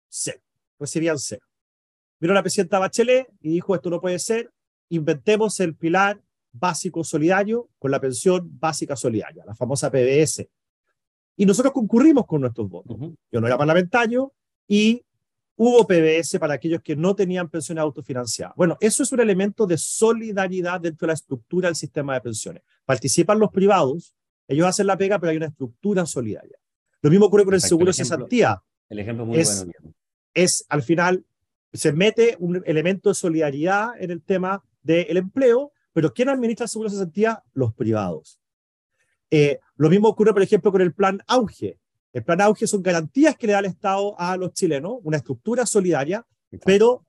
cero, 0.08 0.42
recibían 0.80 1.20
cero. 1.20 1.46
Vino 2.20 2.34
la 2.34 2.42
presidenta 2.42 2.80
Bachelet 2.80 3.28
y 3.42 3.50
dijo, 3.50 3.76
esto 3.76 3.90
no 3.90 4.02
puede 4.02 4.20
ser, 4.20 4.52
inventemos 4.90 5.60
el 5.60 5.76
pilar 5.76 6.22
básico 6.52 7.04
solidario 7.04 7.70
con 7.78 7.92
la 7.92 8.00
pensión 8.00 8.50
básica 8.60 8.96
solidaria, 8.96 9.46
la 9.46 9.56
famosa 9.56 9.92
PBS. 9.92 10.48
Y 11.36 11.46
nosotros 11.46 11.74
concurrimos 11.74 12.26
con 12.26 12.42
nuestros 12.42 12.68
votos. 12.68 12.98
Yo 13.32 13.40
no 13.40 13.48
era 13.48 13.58
parlamentario 13.58 14.34
y 14.68 15.04
hubo 15.56 15.86
PBS 15.86 16.40
para 16.40 16.56
aquellos 16.56 16.82
que 16.82 16.96
no 16.96 17.16
tenían 17.16 17.50
pensiones 17.50 17.82
autofinanciadas. 17.82 18.56
Bueno, 18.56 18.78
eso 18.80 19.04
es 19.04 19.12
un 19.12 19.20
elemento 19.20 19.68
de 19.68 19.78
solidaridad 19.78 20.82
dentro 20.82 21.06
de 21.06 21.10
la 21.10 21.14
estructura 21.16 21.68
del 21.68 21.76
sistema 21.76 22.16
de 22.16 22.22
pensiones. 22.22 22.64
Participan 22.86 23.40
los 23.40 23.52
privados, 23.52 24.16
ellos 24.48 24.66
hacen 24.66 24.88
la 24.88 24.98
pega, 24.98 25.20
pero 25.20 25.32
hay 25.32 25.38
una 25.38 25.48
estructura 25.48 26.06
solidaria. 26.06 26.58
Lo 27.02 27.10
mismo 27.10 27.26
ocurre 27.28 27.46
con 27.46 27.54
el 27.54 27.62
seguro 27.62 27.88
de 27.88 27.94
cesantía. 27.94 28.62
El 28.90 29.00
ejemplo 29.00 29.26
muy 29.26 29.38
es, 29.38 29.66
bueno. 29.66 29.94
Es, 30.34 30.66
al 30.70 30.82
final, 30.82 31.26
se 31.74 31.92
mete 31.92 32.36
un 32.40 32.64
elemento 32.66 33.10
de 33.10 33.16
solidaridad 33.16 33.90
en 34.00 34.12
el 34.12 34.22
tema 34.24 34.64
del 34.88 35.18
empleo, 35.18 35.72
pero 35.94 36.14
¿quién 36.14 36.30
administra 36.30 36.64
el 36.64 36.70
seguro 36.70 36.90
de 36.90 36.96
cesantía? 36.96 37.44
Los 37.54 37.74
privados. 37.74 38.40
Eh, 39.30 39.60
lo 39.76 39.90
mismo 39.90 40.08
ocurre, 40.08 40.34
por 40.34 40.42
ejemplo, 40.42 40.72
con 40.72 40.82
el 40.82 40.94
plan 40.94 41.22
Auge. 41.28 41.78
El 42.14 42.24
plan 42.24 42.42
Auge 42.42 42.66
son 42.66 42.82
garantías 42.82 43.36
que 43.36 43.48
le 43.48 43.54
da 43.54 43.60
el 43.60 43.66
Estado 43.66 44.20
a 44.20 44.38
los 44.38 44.54
chilenos, 44.54 45.00
una 45.04 45.18
estructura 45.18 45.66
solidaria, 45.66 46.26
pero 46.64 47.06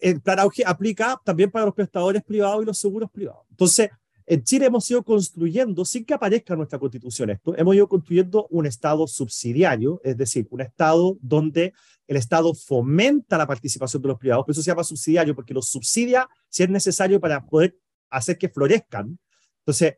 el 0.00 0.20
plan 0.20 0.38
Auge 0.38 0.62
aplica 0.64 1.20
también 1.24 1.50
para 1.50 1.64
los 1.66 1.74
prestadores 1.74 2.22
privados 2.22 2.62
y 2.62 2.66
los 2.66 2.78
seguros 2.78 3.10
privados. 3.10 3.46
Entonces, 3.50 3.90
en 4.26 4.44
Chile 4.44 4.66
hemos 4.66 4.88
ido 4.88 5.02
construyendo, 5.02 5.84
sin 5.84 6.04
que 6.04 6.14
aparezca 6.14 6.54
en 6.54 6.58
nuestra 6.58 6.78
constitución 6.78 7.30
esto, 7.30 7.56
hemos 7.56 7.74
ido 7.74 7.88
construyendo 7.88 8.46
un 8.50 8.66
Estado 8.66 9.06
subsidiario, 9.08 10.00
es 10.04 10.16
decir, 10.16 10.46
un 10.50 10.60
Estado 10.60 11.18
donde 11.20 11.72
el 12.10 12.16
Estado 12.16 12.52
fomenta 12.54 13.38
la 13.38 13.46
participación 13.46 14.02
de 14.02 14.08
los 14.08 14.18
privados, 14.18 14.44
por 14.44 14.50
eso 14.50 14.62
se 14.62 14.70
llama 14.72 14.82
subsidiario, 14.82 15.32
porque 15.32 15.54
los 15.54 15.68
subsidia 15.68 16.28
si 16.48 16.64
es 16.64 16.68
necesario 16.68 17.20
para 17.20 17.46
poder 17.46 17.78
hacer 18.10 18.36
que 18.36 18.48
florezcan. 18.48 19.16
Entonces, 19.60 19.94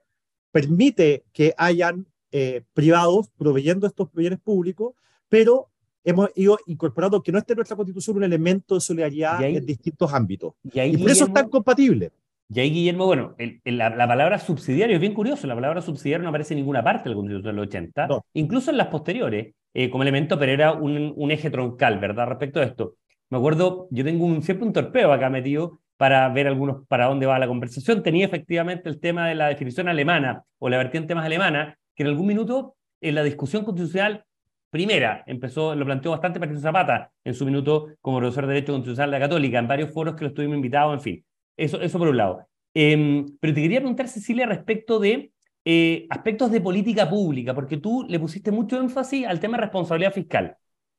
permite 0.51 1.25
que 1.33 1.55
hayan 1.57 2.07
eh, 2.31 2.65
privados 2.75 3.31
proveyendo 3.39 3.87
estos 3.87 4.13
bienes 4.13 4.39
públicos, 4.41 4.95
pero 5.31 5.71
hemos 6.05 6.29
ido 6.35 6.59
incorporando 6.67 7.23
que 7.23 7.33
no 7.33 7.39
esté 7.39 7.55
en 7.55 7.57
nuestra 7.57 7.79
constitución 7.79 8.19
un 8.19 8.25
elemento 8.25 8.75
de 8.75 8.83
solidaridad 8.83 9.43
en 9.43 9.65
distintos 9.65 10.13
ámbitos. 10.13 10.53
Y, 10.65 10.99
por 10.99 11.11
eso 11.11 11.25
es 11.25 11.33
tan 11.33 11.49
compatible. 11.49 12.13
Y 12.55 12.61
ahí, 12.61 12.71
Guillermo, 12.71 13.07
bueno, 13.07 13.35
la, 13.65 14.07
palabra 14.07 14.39
subsidiario 14.39 14.97
es 14.97 15.01
bien 15.01 15.15
curioso. 15.15 15.47
La 15.47 15.55
palabra 15.55 15.81
subsidiario 15.81 16.23
no 16.23 16.29
aparece 16.29 16.53
en 16.53 16.59
ninguna 16.59 16.85
parte 16.85 17.09
del 17.09 17.17
Constitución 17.17 17.57
del 17.57 17.65
80, 17.65 18.09
incluso 18.35 18.71
en 18.71 18.77
las 18.77 18.89
posteriores, 18.89 19.55
eh, 19.73 19.89
como 19.89 20.03
elemento, 20.03 20.39
pero 20.39 20.53
era 20.53 20.73
un, 20.73 21.15
un, 21.17 21.31
eje 21.31 21.49
troncal, 21.49 21.99
¿verdad? 21.99 22.27
Respecto 22.27 22.61
a 22.61 22.65
esto. 22.65 22.97
Me 23.31 23.39
acuerdo, 23.39 23.89
yo 23.91 24.05
tengo 24.05 24.27
un, 24.27 24.43
siempre 24.43 24.67
un 24.67 24.75
torpeo 24.75 25.13
acá 25.15 25.31
metido 25.31 25.81
para 25.97 26.29
ver 26.29 26.47
algunos 26.47 26.87
para 26.89 27.07
dónde 27.07 27.25
va 27.25 27.39
la 27.39 27.47
conversación. 27.47 28.03
Tenía 28.03 28.27
efectivamente 28.27 28.91
el 28.91 29.01
tema 29.01 29.29
de 29.29 29.35
la 29.35 29.49
definición 29.49 29.89
alemana 29.89 30.45
o 30.59 30.69
la 30.69 30.77
vertiente 30.77 31.15
más 31.15 31.25
alemana, 31.25 31.79
que 31.95 32.03
en 32.03 32.11
algún 32.11 32.27
minuto 32.27 32.77
en 33.01 33.15
la 33.15 33.23
discusión 33.23 33.65
constitucional 33.65 34.27
primera, 34.69 35.23
empezó, 35.27 35.75
lo 35.75 35.85
planteó 35.85 36.11
bastante 36.11 36.41
Patricio 36.41 36.63
Zapata 36.63 37.11
en 37.25 37.35
su 37.35 37.47
minuto 37.47 37.89
como 38.01 38.19
profesor 38.19 38.47
de 38.47 38.55
Derecho 38.55 38.73
Constitucional 38.73 39.11
de 39.11 39.19
la 39.19 39.25
Católica, 39.25 39.59
en 39.59 39.69
varios 39.69 39.91
foros 39.91 40.17
que 40.17 40.25
lo 40.25 40.29
estuvimos 40.29 40.57
invitados, 40.57 40.95
en 40.95 41.01
fin. 41.01 41.25
Eso, 41.57 41.81
eso 41.81 41.99
por 41.99 42.09
un 42.09 42.17
lado. 42.17 42.47
Em, 42.75 43.27
pero 43.41 43.55
te 43.55 43.63
quería 43.63 43.81
preguntar, 43.81 44.09
Cecilia, 44.09 44.47
respecto 44.47 44.99
de 44.99 45.33
eh, 45.65 46.07
aspectos 46.11 46.51
de 46.51 46.61
política 46.61 47.09
pública, 47.09 47.55
porque 47.55 47.77
tú 47.77 48.05
le 48.09 48.19
pusiste 48.19 48.51
mucho 48.51 48.81
énfasis 48.81 49.27
al 49.27 49.41
tema 49.41 49.57
de 49.57 49.63
responsabilidad 49.65 50.13
fiscal. 50.13 50.57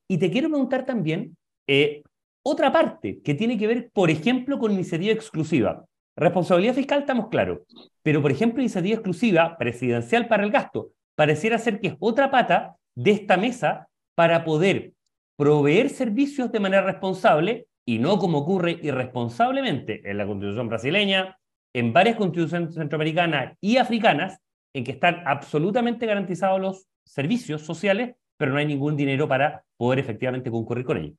Y 0.08 0.18
te 0.18 0.30
quiero 0.32 0.50
preguntar 0.50 0.86
también 0.86 1.36
eh, 1.68 2.04
otra 2.44 2.72
parte 2.72 3.22
que 3.22 3.34
tiene 3.34 3.58
que 3.58 3.68
ver, 3.68 3.90
por 3.92 4.10
ejemplo, 4.10 4.60
con 4.60 4.72
iniciativa 4.72 5.14
exclusiva. 5.14 5.86
Responsabilidad 6.16 6.76
fiscal 6.76 7.00
estamos 7.00 7.30
claros, 7.30 7.60
pero 8.04 8.22
por 8.22 8.32
ejemplo, 8.32 8.62
iniciativa 8.62 8.96
exclusiva 8.96 9.58
presidencial 9.58 10.28
para 10.28 10.44
el 10.44 10.52
gasto 10.52 10.92
pareciera 11.16 11.58
ser 11.58 11.80
que 11.80 11.88
es 11.88 11.96
otra 12.00 12.30
pata 12.30 12.76
de 12.96 13.12
esta 13.12 13.38
mesa 13.38 13.88
para 14.16 14.46
poder 14.46 14.94
proveer 15.36 15.90
servicios 15.90 16.52
de 16.52 16.60
manera 16.60 16.84
responsable 16.84 17.68
y 17.86 18.00
no 18.00 18.18
como 18.18 18.40
ocurre 18.40 18.80
irresponsablemente 18.82 20.02
en 20.10 20.18
la 20.18 20.26
constitución 20.26 20.70
brasileña, 20.70 21.38
en 21.74 21.92
varias 21.94 22.16
constituciones 22.16 22.76
centroamericanas 22.76 23.58
y 23.60 23.78
africanas, 23.78 24.40
en 24.74 24.84
que 24.84 24.92
están 24.92 25.24
absolutamente 25.26 26.06
garantizados 26.06 26.60
los 26.60 26.88
servicios 27.06 27.62
sociales, 27.62 28.16
pero 28.38 28.52
no 28.52 28.58
hay 28.58 28.66
ningún 28.66 28.96
dinero 28.96 29.28
para 29.28 29.64
poder 29.78 30.00
efectivamente 30.00 30.50
concurrir 30.50 30.86
con 30.86 30.98
ellos. 30.98 31.18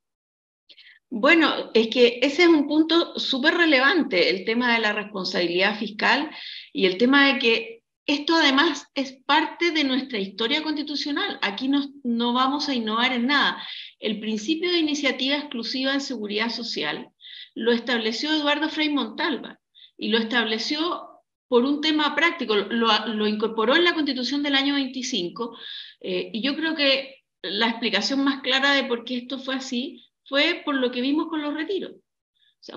Bueno, 1.11 1.71
es 1.75 1.89
que 1.89 2.19
ese 2.23 2.43
es 2.43 2.49
un 2.49 2.67
punto 2.67 3.19
súper 3.19 3.55
relevante, 3.55 4.31
el 4.31 4.45
tema 4.45 4.75
de 4.75 4.81
la 4.81 4.93
responsabilidad 4.93 5.79
fiscal 5.79 6.31
y 6.73 6.87
el 6.87 6.99
tema 6.99 7.33
de 7.33 7.39
que 7.39 7.83
esto 8.07 8.35
además 8.35 8.87
es 8.95 9.13
parte 9.25 9.71
de 9.71 9.85
nuestra 9.85 10.19
historia 10.19 10.63
constitucional. 10.63 11.39
Aquí 11.43 11.69
no, 11.69 11.85
no 12.03 12.33
vamos 12.33 12.69
a 12.69 12.75
innovar 12.75 13.13
en 13.13 13.27
nada. 13.27 13.63
El 13.99 14.21
principio 14.21 14.71
de 14.71 14.79
iniciativa 14.79 15.37
exclusiva 15.37 15.95
en 15.95 16.01
seguridad 16.01 16.51
social 16.51 17.09
lo 17.55 17.73
estableció 17.73 18.33
Eduardo 18.33 18.69
Frei 18.69 18.91
Montalva 18.91 19.59
y 19.97 20.09
lo 20.09 20.19
estableció 20.19 21.09
por 21.49 21.65
un 21.65 21.81
tema 21.81 22.15
práctico, 22.15 22.57
lo, 22.57 23.27
incorporó 23.27 23.77
en 23.77 23.85
la 23.85 23.95
constitución 23.95 24.43
del 24.43 24.57
año 24.57 24.75
25 24.75 25.57
eh, 26.01 26.31
y 26.33 26.43
yo 26.43 26.57
creo 26.57 26.75
que 26.75 27.23
la 27.43 27.69
explicación 27.69 28.25
más 28.25 28.43
clara 28.43 28.73
de 28.73 28.85
por 28.85 29.05
qué 29.05 29.19
esto 29.19 29.39
fue 29.39 29.55
así 29.55 30.05
fue 30.25 30.63
por 30.65 30.75
lo 30.75 30.91
que 30.91 31.01
vimos 31.01 31.29
con 31.29 31.43
los 31.43 31.55
retiros. 31.55 31.93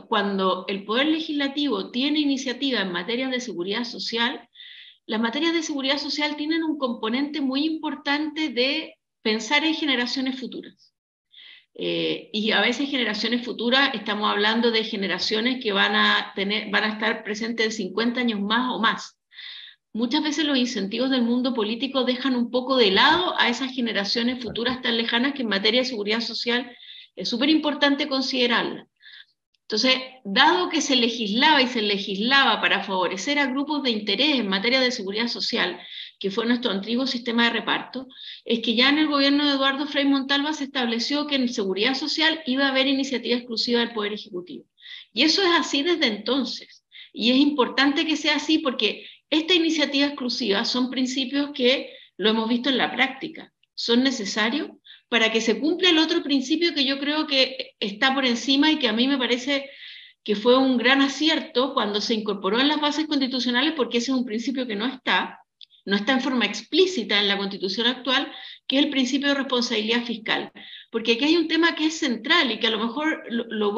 Cuando 0.10 0.66
el 0.68 0.84
Poder 0.84 1.08
Legislativo 1.08 1.92
tiene 1.92 2.20
iniciativa 2.20 2.82
en 2.82 2.92
materia 2.92 3.30
de 3.30 3.40
seguridad 3.40 3.86
social, 3.86 4.47
las 5.08 5.22
materias 5.22 5.54
de 5.54 5.64
seguridad 5.64 5.98
social 5.98 6.36
tienen 6.36 6.64
un 6.64 6.78
componente 6.78 7.40
muy 7.40 7.66
importante 7.66 8.50
de 8.50 8.96
pensar 9.22 9.64
en 9.64 9.74
generaciones 9.74 10.40
futuras. 10.40 10.94
Eh, 11.74 12.30
y 12.34 12.52
a 12.52 12.60
veces 12.60 12.90
generaciones 12.90 13.46
futuras, 13.46 13.92
estamos 13.94 14.30
hablando 14.30 14.70
de 14.70 14.84
generaciones 14.84 15.64
que 15.64 15.72
van 15.72 15.96
a, 15.96 16.34
tener, 16.36 16.70
van 16.72 16.84
a 16.84 16.94
estar 16.94 17.24
presentes 17.24 17.68
en 17.68 17.72
50 17.72 18.20
años 18.20 18.42
más 18.42 18.74
o 18.74 18.80
más. 18.80 19.18
Muchas 19.94 20.24
veces 20.24 20.46
los 20.46 20.58
incentivos 20.58 21.10
del 21.10 21.22
mundo 21.22 21.54
político 21.54 22.04
dejan 22.04 22.36
un 22.36 22.52
poco 22.52 22.76
de 22.76 22.92
lado 22.92 23.34
a 23.40 23.48
esas 23.48 23.72
generaciones 23.72 24.44
futuras 24.44 24.82
tan 24.82 24.98
lejanas 24.98 25.34
que 25.34 25.44
en 25.44 25.50
materia 25.50 25.82
de 25.82 25.88
seguridad 25.88 26.20
social 26.20 26.76
es 27.16 27.30
súper 27.30 27.50
importante 27.50 28.10
considerarlas. 28.10 28.88
Entonces, 29.70 29.96
dado 30.24 30.70
que 30.70 30.80
se 30.80 30.96
legislaba 30.96 31.62
y 31.62 31.68
se 31.68 31.82
legislaba 31.82 32.62
para 32.62 32.86
favorecer 32.86 33.38
a 33.38 33.48
grupos 33.48 33.84
de 33.84 33.90
interés 33.92 34.40
en 34.40 34.48
materia 34.48 34.80
de 34.80 34.92
seguridad 34.92 35.28
social, 35.28 35.78
que 36.20 36.32
fue 36.32 36.46
nuestro 36.46 36.72
antiguo 36.72 37.06
sistema 37.06 37.44
de 37.44 37.50
reparto, 37.50 38.08
es 38.46 38.62
que 38.62 38.76
ya 38.76 38.88
en 38.88 38.98
el 38.98 39.08
gobierno 39.08 39.46
de 39.46 39.52
Eduardo 39.52 39.86
Frei 39.86 40.06
Montalva 40.06 40.54
se 40.54 40.64
estableció 40.64 41.28
que 41.28 41.36
en 41.36 41.50
seguridad 41.50 41.96
social 41.96 42.42
iba 42.46 42.66
a 42.66 42.70
haber 42.70 42.88
iniciativa 42.88 43.36
exclusiva 43.36 43.82
del 43.82 43.92
Poder 43.92 44.14
Ejecutivo. 44.14 44.64
Y 45.12 45.24
eso 45.24 45.42
es 45.42 45.50
así 45.60 45.84
desde 45.84 46.08
entonces. 46.08 46.86
Y 47.12 47.32
es 47.32 47.38
importante 47.38 48.06
que 48.06 48.16
sea 48.16 48.38
así 48.38 48.60
porque 48.60 49.06
esta 49.30 49.54
iniciativa 49.54 50.08
exclusiva 50.08 50.64
son 50.64 50.90
principios 50.90 51.50
que 51.54 51.94
lo 52.16 52.30
hemos 52.30 52.48
visto 52.48 52.70
en 52.70 52.78
la 52.78 52.94
práctica, 52.94 53.52
son 53.76 54.02
necesarios 54.02 54.70
para 55.10 55.32
que 55.32 55.42
se 55.42 55.60
cumpla 55.60 55.90
el 55.90 55.98
otro 55.98 56.22
principio 56.24 56.74
que 56.74 56.86
yo 56.86 57.00
creo 57.00 57.28
que 57.28 57.76
está 57.80 58.14
por 58.14 58.26
encima 58.26 58.72
y 58.72 58.80
que 58.80 58.88
a 58.88 58.94
mí 58.94 59.08
me 59.08 59.18
parece 59.18 59.70
que 60.24 60.36
fue 60.36 60.58
un 60.58 60.78
gran 60.78 61.02
acierto 61.02 61.74
cuando 61.74 62.02
se 62.02 62.14
incorporó 62.14 62.60
en 62.60 62.68
las 62.68 62.82
bases 62.82 63.08
constitucionales, 63.08 63.74
porque 63.78 64.00
ese 64.00 64.12
es 64.12 64.18
un 64.18 64.26
principio 64.26 64.68
que 64.68 64.76
no 64.76 64.86
está, 64.86 65.40
no 65.86 65.96
está 65.96 66.12
en 66.12 66.22
forma 66.22 66.46
explícita 66.46 67.18
en 67.20 67.30
la 67.30 67.38
constitución 67.38 67.88
actual, 67.88 68.30
que 68.68 68.78
es 68.78 68.84
el 68.84 68.90
principio 68.90 69.30
de 69.30 69.36
responsabilidad 69.36 70.04
fiscal. 70.04 70.52
Porque 70.92 71.14
aquí 71.14 71.24
hay 71.24 71.38
un 71.38 71.48
tema 71.48 71.76
que 71.76 71.86
es 71.86 71.98
central 71.98 72.52
y 72.52 72.60
que 72.60 72.68
a 72.68 72.72
lo 72.72 72.80
mejor 72.80 73.24
lo, 73.30 73.74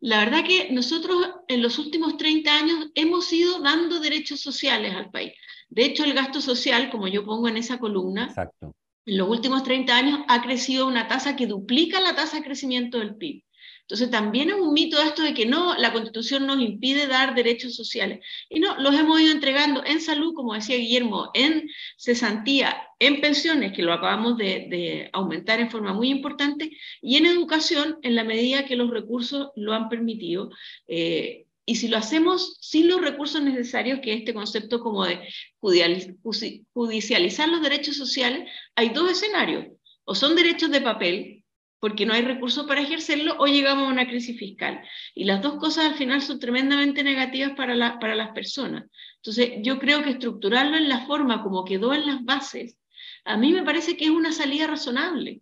la 0.00 0.18
verdad 0.18 0.44
que 0.44 0.70
nosotros 0.70 1.30
en 1.48 1.62
los 1.62 1.78
últimos 1.78 2.18
30 2.18 2.54
años 2.54 2.90
hemos 2.94 3.32
ido 3.32 3.60
dando 3.60 4.00
derechos 4.00 4.40
sociales 4.40 4.94
al 4.94 5.10
país. 5.10 5.32
De 5.70 5.86
hecho, 5.86 6.04
el 6.04 6.12
gasto 6.12 6.42
social, 6.42 6.90
como 6.90 7.08
yo 7.08 7.24
pongo 7.24 7.48
en 7.48 7.56
esa 7.56 7.78
columna, 7.78 8.26
Exacto 8.26 8.74
en 9.06 9.18
los 9.18 9.28
últimos 9.28 9.62
30 9.62 9.96
años 9.96 10.20
ha 10.28 10.42
crecido 10.42 10.86
una 10.86 11.08
tasa 11.08 11.36
que 11.36 11.46
duplica 11.46 12.00
la 12.00 12.14
tasa 12.14 12.38
de 12.38 12.44
crecimiento 12.44 12.98
del 12.98 13.16
PIB. 13.16 13.42
Entonces 13.90 14.10
también 14.12 14.50
es 14.50 14.54
un 14.54 14.72
mito 14.72 15.02
esto 15.02 15.20
de 15.22 15.34
que 15.34 15.46
no, 15.46 15.76
la 15.76 15.92
constitución 15.92 16.46
nos 16.46 16.60
impide 16.60 17.08
dar 17.08 17.34
derechos 17.34 17.74
sociales. 17.74 18.24
Y 18.48 18.60
no, 18.60 18.78
los 18.78 18.94
hemos 18.94 19.20
ido 19.20 19.32
entregando 19.32 19.84
en 19.84 20.00
salud, 20.00 20.32
como 20.32 20.54
decía 20.54 20.76
Guillermo, 20.76 21.30
en 21.34 21.68
cesantía, 21.96 22.86
en 23.00 23.20
pensiones, 23.20 23.72
que 23.72 23.82
lo 23.82 23.92
acabamos 23.92 24.38
de, 24.38 25.10
aumentar 25.12 25.58
en 25.58 25.72
forma 25.72 25.92
muy 25.92 26.08
importante, 26.08 26.70
y 27.02 27.16
en 27.16 27.26
educación, 27.26 27.98
en 28.02 28.14
la 28.14 28.22
medida 28.22 28.64
que 28.64 28.76
los 28.76 28.90
recursos 28.90 29.50
lo 29.56 29.72
han 29.72 29.88
permitido. 29.88 30.52
Eh, 30.86 31.46
y 31.70 31.76
si 31.76 31.86
lo 31.86 31.98
hacemos 31.98 32.56
sin 32.60 32.88
los 32.88 33.00
recursos 33.00 33.40
necesarios, 33.40 34.00
que 34.02 34.12
este 34.12 34.34
concepto 34.34 34.80
como 34.80 35.04
de 35.04 35.20
judicializar 35.60 37.48
los 37.48 37.62
derechos 37.62 37.94
sociales, 37.96 38.50
hay 38.74 38.88
dos 38.88 39.08
escenarios. 39.08 39.66
O 40.02 40.16
son 40.16 40.34
derechos 40.34 40.72
de 40.72 40.80
papel, 40.80 41.44
porque 41.78 42.06
no 42.06 42.12
hay 42.12 42.22
recursos 42.22 42.66
para 42.66 42.80
ejercerlo, 42.80 43.36
o 43.38 43.46
llegamos 43.46 43.86
a 43.86 43.92
una 43.92 44.08
crisis 44.08 44.36
fiscal. 44.36 44.82
Y 45.14 45.26
las 45.26 45.42
dos 45.42 45.60
cosas 45.60 45.84
al 45.84 45.94
final 45.94 46.22
son 46.22 46.40
tremendamente 46.40 47.04
negativas 47.04 47.52
para, 47.52 48.00
para 48.00 48.16
las 48.16 48.32
personas. 48.32 48.86
Entonces, 49.18 49.52
yo 49.62 49.78
creo 49.78 50.02
que 50.02 50.10
estructurarlo 50.10 50.76
en 50.76 50.88
la 50.88 51.06
forma 51.06 51.40
como 51.40 51.64
quedó 51.64 51.94
en 51.94 52.04
las 52.04 52.24
bases, 52.24 52.78
a 53.24 53.36
mí 53.36 53.52
me 53.52 53.62
parece 53.62 53.96
que 53.96 54.06
es 54.06 54.10
una 54.10 54.32
salida 54.32 54.66
razonable 54.66 55.40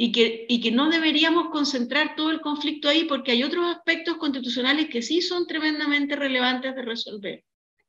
y 0.00 0.12
que, 0.12 0.46
y 0.48 0.60
que 0.60 0.70
no 0.70 0.88
deberíamos 0.88 1.48
concentrar 1.50 2.14
todo 2.14 2.30
el 2.30 2.40
conflicto 2.40 2.88
ahí 2.88 3.04
porque 3.04 3.32
hay 3.32 3.42
otros 3.42 3.66
aspectos 3.66 4.16
constitucionales 4.16 4.88
que 4.88 5.02
sí 5.02 5.20
son 5.20 5.46
tremendamente 5.48 6.14
relevantes 6.14 6.74
de 6.76 6.82
resolver. 6.82 7.44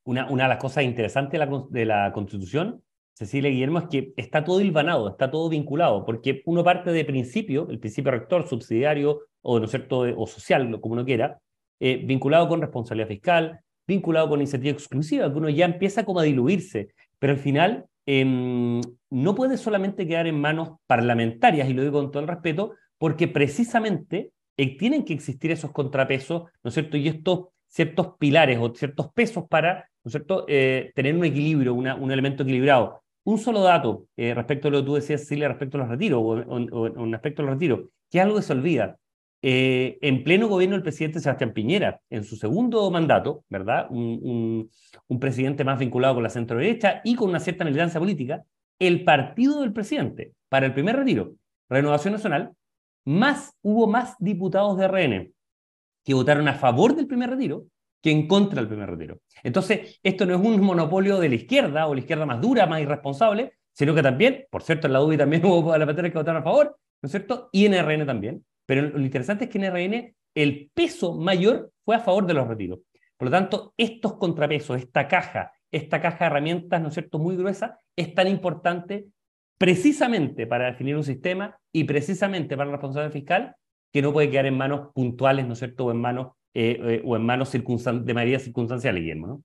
Una, 0.05 0.27
una 0.29 0.43
de 0.43 0.49
las 0.49 0.57
cosas 0.57 0.83
interesantes 0.83 1.39
de 1.39 1.45
la, 1.45 1.63
de 1.69 1.85
la 1.85 2.11
Constitución, 2.11 2.81
Cecilia 3.13 3.51
Guillermo, 3.51 3.77
es 3.77 3.85
que 3.91 4.13
está 4.17 4.43
todo 4.43 4.59
hilvanado, 4.59 5.07
está 5.07 5.29
todo 5.29 5.49
vinculado, 5.49 6.03
porque 6.03 6.41
uno 6.45 6.63
parte 6.63 6.91
de 6.91 7.05
principio, 7.05 7.67
el 7.69 7.79
principio 7.79 8.11
rector, 8.11 8.47
subsidiario 8.47 9.27
o, 9.43 9.59
¿no 9.59 9.65
es 9.65 9.71
cierto? 9.71 9.99
o 9.99 10.25
social, 10.25 10.81
como 10.81 10.93
uno 10.93 11.05
quiera, 11.05 11.39
eh, 11.79 12.01
vinculado 12.03 12.47
con 12.47 12.59
responsabilidad 12.59 13.07
fiscal, 13.07 13.59
vinculado 13.85 14.29
con 14.29 14.39
iniciativa 14.39 14.71
exclusiva, 14.71 15.31
que 15.31 15.37
uno 15.37 15.49
ya 15.49 15.65
empieza 15.65 16.03
como 16.05 16.21
a 16.21 16.23
diluirse, 16.23 16.89
pero 17.19 17.33
al 17.33 17.39
final 17.39 17.85
Em, 18.11 18.81
no 19.11 19.35
puede 19.35 19.55
solamente 19.55 20.07
quedar 20.07 20.25
en 20.25 20.41
manos 20.41 20.79
parlamentarias, 20.87 21.69
y 21.69 21.73
lo 21.73 21.83
digo 21.83 22.01
con 22.01 22.09
todo 22.09 22.23
el 22.23 22.27
respeto, 22.27 22.73
porque 22.97 23.27
precisamente 23.27 24.31
eh, 24.57 24.77
tienen 24.79 25.05
que 25.05 25.13
existir 25.13 25.51
esos 25.51 25.71
contrapesos, 25.71 26.49
¿no 26.63 26.69
es 26.69 26.73
cierto? 26.73 26.97
Y 26.97 27.07
estos 27.07 27.49
ciertos 27.67 28.15
pilares 28.17 28.57
o 28.59 28.73
ciertos 28.73 29.13
pesos 29.13 29.43
para, 29.47 29.87
¿no 30.03 30.09
es 30.09 30.11
cierto?, 30.13 30.45
eh, 30.47 30.91
tener 30.95 31.15
un 31.15 31.23
equilibrio, 31.23 31.75
un 31.75 32.11
elemento 32.11 32.41
equilibrado. 32.41 33.03
Un 33.25 33.37
solo 33.37 33.61
dato 33.61 34.07
eh, 34.17 34.33
respecto 34.33 34.69
a 34.69 34.71
lo 34.71 34.79
que 34.79 34.85
tú 34.87 34.95
decías, 34.95 35.21
Cecilia, 35.21 35.47
respecto 35.47 35.77
a 35.77 35.81
los 35.81 35.89
retiros, 35.89 36.19
o, 36.19 36.81
un 36.81 37.13
aspecto 37.13 37.43
a 37.43 37.45
los 37.45 37.53
retiros, 37.53 37.91
que 38.09 38.17
es 38.17 38.23
algo 38.23 38.37
que 38.37 38.41
se 38.41 38.53
olvida. 38.53 38.97
Eh, 39.41 39.97
en 40.01 40.23
pleno 40.23 40.49
gobierno 40.49 40.75
del 40.75 40.83
presidente 40.83 41.21
Sebastián 41.21 41.53
Piñera, 41.53 42.01
en 42.09 42.25
su 42.25 42.35
segundo 42.35 42.91
mandato, 42.91 43.45
¿verdad? 43.49 43.87
Un, 43.89 44.69
presidente 45.19 45.63
más 45.63 45.79
vinculado 45.79 46.15
con 46.15 46.23
la 46.23 46.29
centro 46.29 46.57
derecha 46.57 47.01
y 47.03 47.15
con 47.15 47.29
una 47.29 47.39
cierta 47.39 47.63
militancia 47.63 47.99
política, 47.99 48.43
el 48.79 49.03
partido 49.03 49.61
del 49.61 49.73
presidente, 49.73 50.33
para 50.49 50.65
el 50.65 50.73
primer 50.73 50.97
retiro, 50.97 51.35
Renovación 51.69 52.13
Nacional, 52.13 52.53
más, 53.05 53.55
hubo 53.61 53.87
más 53.87 54.15
diputados 54.19 54.77
de 54.77 54.87
RN 54.87 55.33
que 56.03 56.13
votaron 56.13 56.47
a 56.47 56.53
favor 56.55 56.95
del 56.95 57.07
primer 57.07 57.29
retiro 57.29 57.65
que 58.01 58.11
en 58.11 58.27
contra 58.27 58.61
del 58.61 58.69
primer 58.69 58.89
retiro. 58.89 59.19
Entonces, 59.43 59.99
esto 60.03 60.25
no 60.25 60.35
es 60.35 60.41
un 60.41 60.61
monopolio 60.61 61.19
de 61.19 61.29
la 61.29 61.35
izquierda 61.35 61.87
o 61.87 61.93
la 61.93 61.99
izquierda 61.99 62.25
más 62.25 62.39
dura, 62.41 62.65
más 62.65 62.81
irresponsable, 62.81 63.53
sino 63.73 63.93
que 63.93 64.01
también, 64.01 64.45
por 64.49 64.63
cierto, 64.63 64.87
en 64.87 64.93
la 64.93 65.01
UBI 65.01 65.17
también 65.17 65.45
hubo 65.45 65.69
parlamentarios 65.69 66.11
que 66.11 66.17
votaron 66.17 66.41
a 66.41 66.43
favor, 66.43 66.77
¿no 67.01 67.07
es 67.07 67.11
cierto? 67.11 67.49
Y 67.51 67.65
en 67.65 67.73
RN 67.73 68.05
también. 68.05 68.45
Pero 68.69 68.83
lo 68.83 69.01
interesante 69.01 69.45
es 69.45 69.49
que 69.49 69.57
en 69.57 69.73
RN 69.73 70.15
el 70.35 70.69
peso 70.73 71.15
mayor 71.15 71.71
fue 71.83 71.95
a 71.95 71.99
favor 71.99 72.27
de 72.27 72.35
los 72.35 72.47
retiros. 72.47 72.79
Por 73.17 73.27
lo 73.27 73.31
tanto, 73.31 73.73
estos 73.77 74.13
contrapesos, 74.17 74.77
esta 74.77 75.07
caja 75.07 75.51
esta 75.71 76.01
caja 76.01 76.17
de 76.19 76.25
herramientas, 76.25 76.81
¿no 76.81 76.87
es 76.87 76.93
cierto?, 76.93 77.19
muy 77.19 77.35
gruesa, 77.35 77.79
es 77.95 78.13
tan 78.13 78.27
importante 78.27 79.07
precisamente 79.57 80.47
para 80.47 80.67
definir 80.67 80.95
un 80.95 81.03
sistema 81.03 81.57
y 81.71 81.83
precisamente 81.83 82.55
para 82.55 82.69
la 82.69 82.77
responsabilidad 82.77 83.13
fiscal 83.13 83.55
que 83.91 84.01
no 84.01 84.13
puede 84.13 84.29
quedar 84.29 84.45
en 84.45 84.57
manos 84.57 84.91
puntuales, 84.93 85.45
¿no 85.45 85.53
es 85.53 85.59
cierto?, 85.59 85.85
o 85.85 85.91
en 85.91 85.97
manos, 85.97 86.33
eh, 86.53 86.79
eh, 86.81 87.01
o 87.05 87.15
en 87.15 87.23
manos 87.23 87.51
de 87.51 88.13
mayoría 88.13 88.39
circunstancial, 88.39 88.95
Guillermo, 88.95 89.27
¿no? 89.27 89.43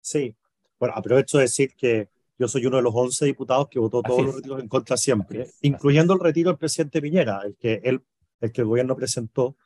Sí. 0.00 0.34
Bueno, 0.78 0.94
aprovecho 0.96 1.38
de 1.38 1.44
decir 1.44 1.74
que 1.74 2.08
yo 2.38 2.48
soy 2.48 2.66
uno 2.66 2.76
de 2.76 2.82
los 2.82 2.94
11 2.94 3.24
diputados 3.24 3.68
que 3.68 3.78
votó 3.78 4.02
todos 4.02 4.22
los 4.22 4.36
retiros 4.36 4.60
en 4.60 4.68
contra 4.68 4.96
siempre, 4.96 5.46
incluyendo 5.62 6.12
el 6.14 6.20
retiro 6.20 6.50
del 6.50 6.58
presidente 6.58 7.00
Piñera, 7.00 7.40
el 7.44 7.56
que, 7.56 7.80
él, 7.82 8.02
el, 8.40 8.52
que 8.52 8.60
el 8.62 8.66
gobierno 8.66 8.96
presentó. 8.96 9.56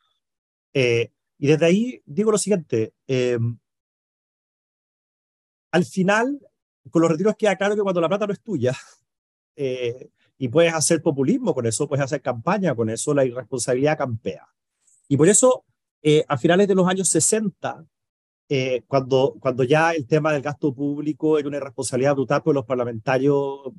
Eh, 0.73 1.13
y 1.39 1.47
desde 1.47 1.67
ahí 1.67 2.03
digo 2.07 2.31
lo 2.31 2.39
siguiente, 2.39 2.95
em, 3.07 3.59
al 5.73 5.85
final, 5.85 6.41
con 6.91 7.03
los 7.03 7.11
retiros 7.11 7.37
queda 7.37 7.57
claro 7.57 7.77
que 7.77 7.83
cuando 7.83 8.01
la 8.01 8.09
plata 8.09 8.27
no 8.27 8.33
es 8.33 8.41
tuya, 8.41 8.77
eh, 9.57 10.11
y 10.39 10.49
puedes 10.49 10.73
hacer 10.73 11.03
populismo 11.03 11.55
con 11.55 11.67
eso, 11.67 11.87
puedes 11.87 12.05
hacer 12.05 12.23
campaña 12.23 12.75
con 12.75 12.89
eso, 12.89 13.13
la 13.13 13.25
irresponsabilidad 13.25 13.99
campea. 13.99 14.49
Y 15.07 15.17
por 15.17 15.29
eso, 15.29 15.65
eh, 16.03 16.25
a 16.29 16.39
finales 16.39 16.67
de 16.67 16.75
los 16.75 16.89
años 16.89 17.09
60, 17.09 17.85
eh, 18.49 18.83
cuando, 18.87 19.37
cuando 19.39 19.65
ya 19.65 19.93
el 19.93 20.07
tema 20.07 20.33
del 20.33 20.43
gasto 20.43 20.75
público 20.75 21.39
era 21.39 21.47
una 21.47 21.59
irresponsabilidad 21.59 22.15
brutal, 22.15 22.43
porque 22.43 22.55
los 22.55 22.65
parlamentarios 22.65 23.71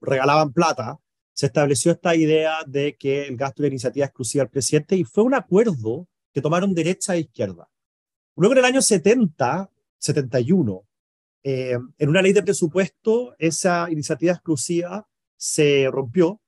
regalaban 0.00 0.52
plata, 0.52 0.98
se 1.40 1.46
estableció 1.46 1.92
esta 1.92 2.14
idea 2.14 2.58
de 2.66 2.96
que 2.96 3.26
el 3.26 3.34
gasto 3.34 3.62
era 3.62 3.68
iniciativa 3.68 4.04
exclusiva 4.04 4.44
del 4.44 4.50
presidente 4.50 4.94
y 4.94 5.04
fue 5.04 5.24
un 5.24 5.32
acuerdo 5.32 6.06
que 6.34 6.42
tomaron 6.42 6.74
derecha 6.74 7.14
e 7.14 7.20
izquierda. 7.20 7.70
Luego 8.36 8.52
en 8.52 8.58
el 8.58 8.64
año 8.66 8.82
70, 8.82 9.70
71, 9.96 10.86
eh, 11.42 11.78
en 11.96 12.08
una 12.10 12.20
ley 12.20 12.34
de 12.34 12.42
presupuesto, 12.42 13.34
esa 13.38 13.90
iniciativa 13.90 14.34
exclusiva 14.34 15.08
se 15.34 15.88
rompió 15.90 16.42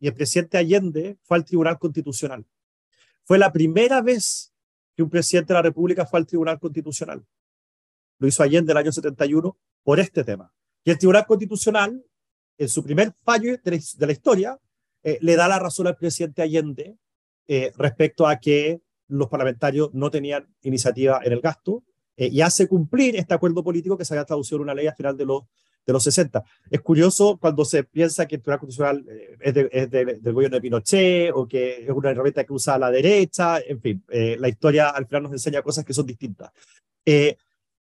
y 0.00 0.06
el 0.06 0.14
presidente 0.14 0.56
Allende 0.56 1.18
fue 1.20 1.36
al 1.36 1.44
Tribunal 1.44 1.78
Constitucional. 1.78 2.46
Fue 3.24 3.38
la 3.38 3.52
primera 3.52 4.00
vez 4.00 4.54
que 4.96 5.02
un 5.02 5.10
presidente 5.10 5.52
de 5.52 5.58
la 5.58 5.62
República 5.64 6.06
fue 6.06 6.20
al 6.20 6.26
Tribunal 6.26 6.58
Constitucional. 6.58 7.26
Lo 8.18 8.26
hizo 8.26 8.42
Allende 8.42 8.72
en 8.72 8.78
el 8.78 8.84
año 8.84 8.92
71 8.92 9.58
por 9.82 10.00
este 10.00 10.24
tema. 10.24 10.50
Y 10.82 10.92
el 10.92 10.96
Tribunal 10.96 11.26
Constitucional, 11.26 12.02
en 12.58 12.68
su 12.68 12.82
primer 12.82 13.12
fallo 13.24 13.56
de 13.64 14.06
la, 14.06 14.12
historia, 14.12 14.58
eh, 15.02 15.18
le 15.22 15.36
da 15.36 15.48
la 15.48 15.58
razón 15.58 15.86
al 15.86 15.96
presidente 15.96 16.42
Allende 16.42 16.96
eh, 17.50 17.72
respecto 17.78 18.26
a 18.26 18.38
que 18.38 18.82
los 19.06 19.28
parlamentarios 19.28 19.88
no 19.94 20.10
tenían 20.10 20.46
iniciativa 20.60 21.20
en 21.24 21.32
el 21.32 21.40
gasto 21.40 21.82
eh, 22.14 22.28
y 22.30 22.42
hace 22.42 22.68
cumplir 22.68 23.16
este 23.16 23.32
acuerdo 23.32 23.64
político 23.64 23.96
que 23.96 24.04
se 24.04 24.12
había 24.12 24.26
traducido 24.26 24.56
en 24.56 24.64
una 24.64 24.74
ley 24.74 24.86
al 24.86 24.94
final 24.94 25.16
de 25.16 25.24
los, 25.24 25.44
de 25.86 25.92
los 25.94 26.04
60. 26.04 26.44
Es 26.70 26.80
curioso 26.82 27.38
cuando 27.40 27.64
se 27.64 27.84
piensa 27.84 28.26
que 28.26 28.36
el 28.36 28.42
Tribunal 28.42 28.60
Constitucional 28.60 29.06
eh, 29.08 29.68
es, 29.72 29.90
del 29.90 30.32
gobierno 30.34 30.56
de 30.56 30.60
Pinochet 30.60 31.32
o 31.34 31.48
que 31.48 31.84
es 31.84 31.90
una 31.90 32.10
herramienta 32.10 32.44
que 32.44 32.52
usa 32.52 32.76
la 32.76 32.90
derecha, 32.90 33.60
en 33.60 33.80
fin, 33.80 34.04
la 34.08 34.48
historia 34.48 34.90
al 34.90 35.06
final 35.06 35.22
nos 35.22 35.32
enseña 35.32 35.62
cosas 35.62 35.86
que 35.86 35.94
son 35.94 36.04
distintas. 36.04 36.50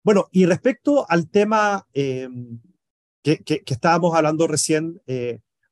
bueno, 0.04 0.30
y 0.32 0.46
respecto 0.46 1.06
al 1.10 1.30
tema 1.30 1.86
em, 1.92 2.62
que, 3.24 3.38
que, 3.44 3.64
que, 3.64 3.74
estábamos 3.74 4.16
hablando 4.16 4.48
recién, 4.48 5.02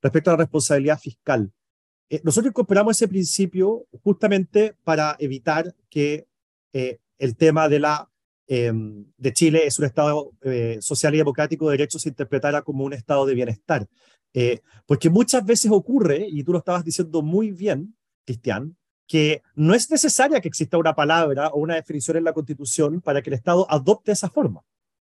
respecto 0.01 0.30
a 0.30 0.34
la 0.34 0.38
responsabilidad 0.38 1.00
fiscal, 1.00 1.51
nosotros 2.24 2.51
incorporamos 2.51 2.98
ese 2.98 3.08
principio 3.08 3.86
justamente 4.04 4.75
para 4.84 5.16
evitar 5.20 5.74
que 5.89 6.27
el 6.74 7.36
tema 7.38 7.68
de 7.70 7.80
la 7.80 8.10
Em, 8.50 9.06
de 9.18 9.34
Chile 9.34 9.68
es 9.68 9.77
un 9.77 9.86
Estado 9.86 10.32
eh, 10.44 10.77
social 10.80 11.13
y 11.13 11.18
democrático 11.18 11.66
de 11.66 11.74
derecho 11.74 12.00
se 12.00 12.08
interpretara 12.10 12.62
como 12.62 12.86
un 12.86 12.94
Estado 12.94 13.25
de 13.25 13.36
bienestar. 13.36 13.88
Eh, 14.34 14.62
porque 14.86 15.10
muchas 15.10 15.46
veces 15.46 15.70
ocurre, 15.72 16.25
y 16.30 16.44
tú 16.44 16.54
lo 16.54 16.60
estabas 16.60 16.86
diciendo 16.86 17.22
muy 17.22 17.51
bien, 17.51 17.95
Cristian, 18.26 18.78
que 19.06 19.41
no 19.56 19.74
es 19.74 19.91
necesaria 19.91 20.39
que 20.39 20.48
exista 20.48 20.78
una 20.78 20.95
palabra 20.95 21.50
o 21.50 21.60
una 21.60 21.76
definición 21.76 22.17
en 22.17 22.24
la 22.24 22.34
Constitución 22.34 23.02
para 23.02 23.21
que 23.21 23.30
el 23.30 23.34
Estado 23.34 23.65
adopte 23.69 24.13
esa 24.13 24.30
forma. 24.30 24.63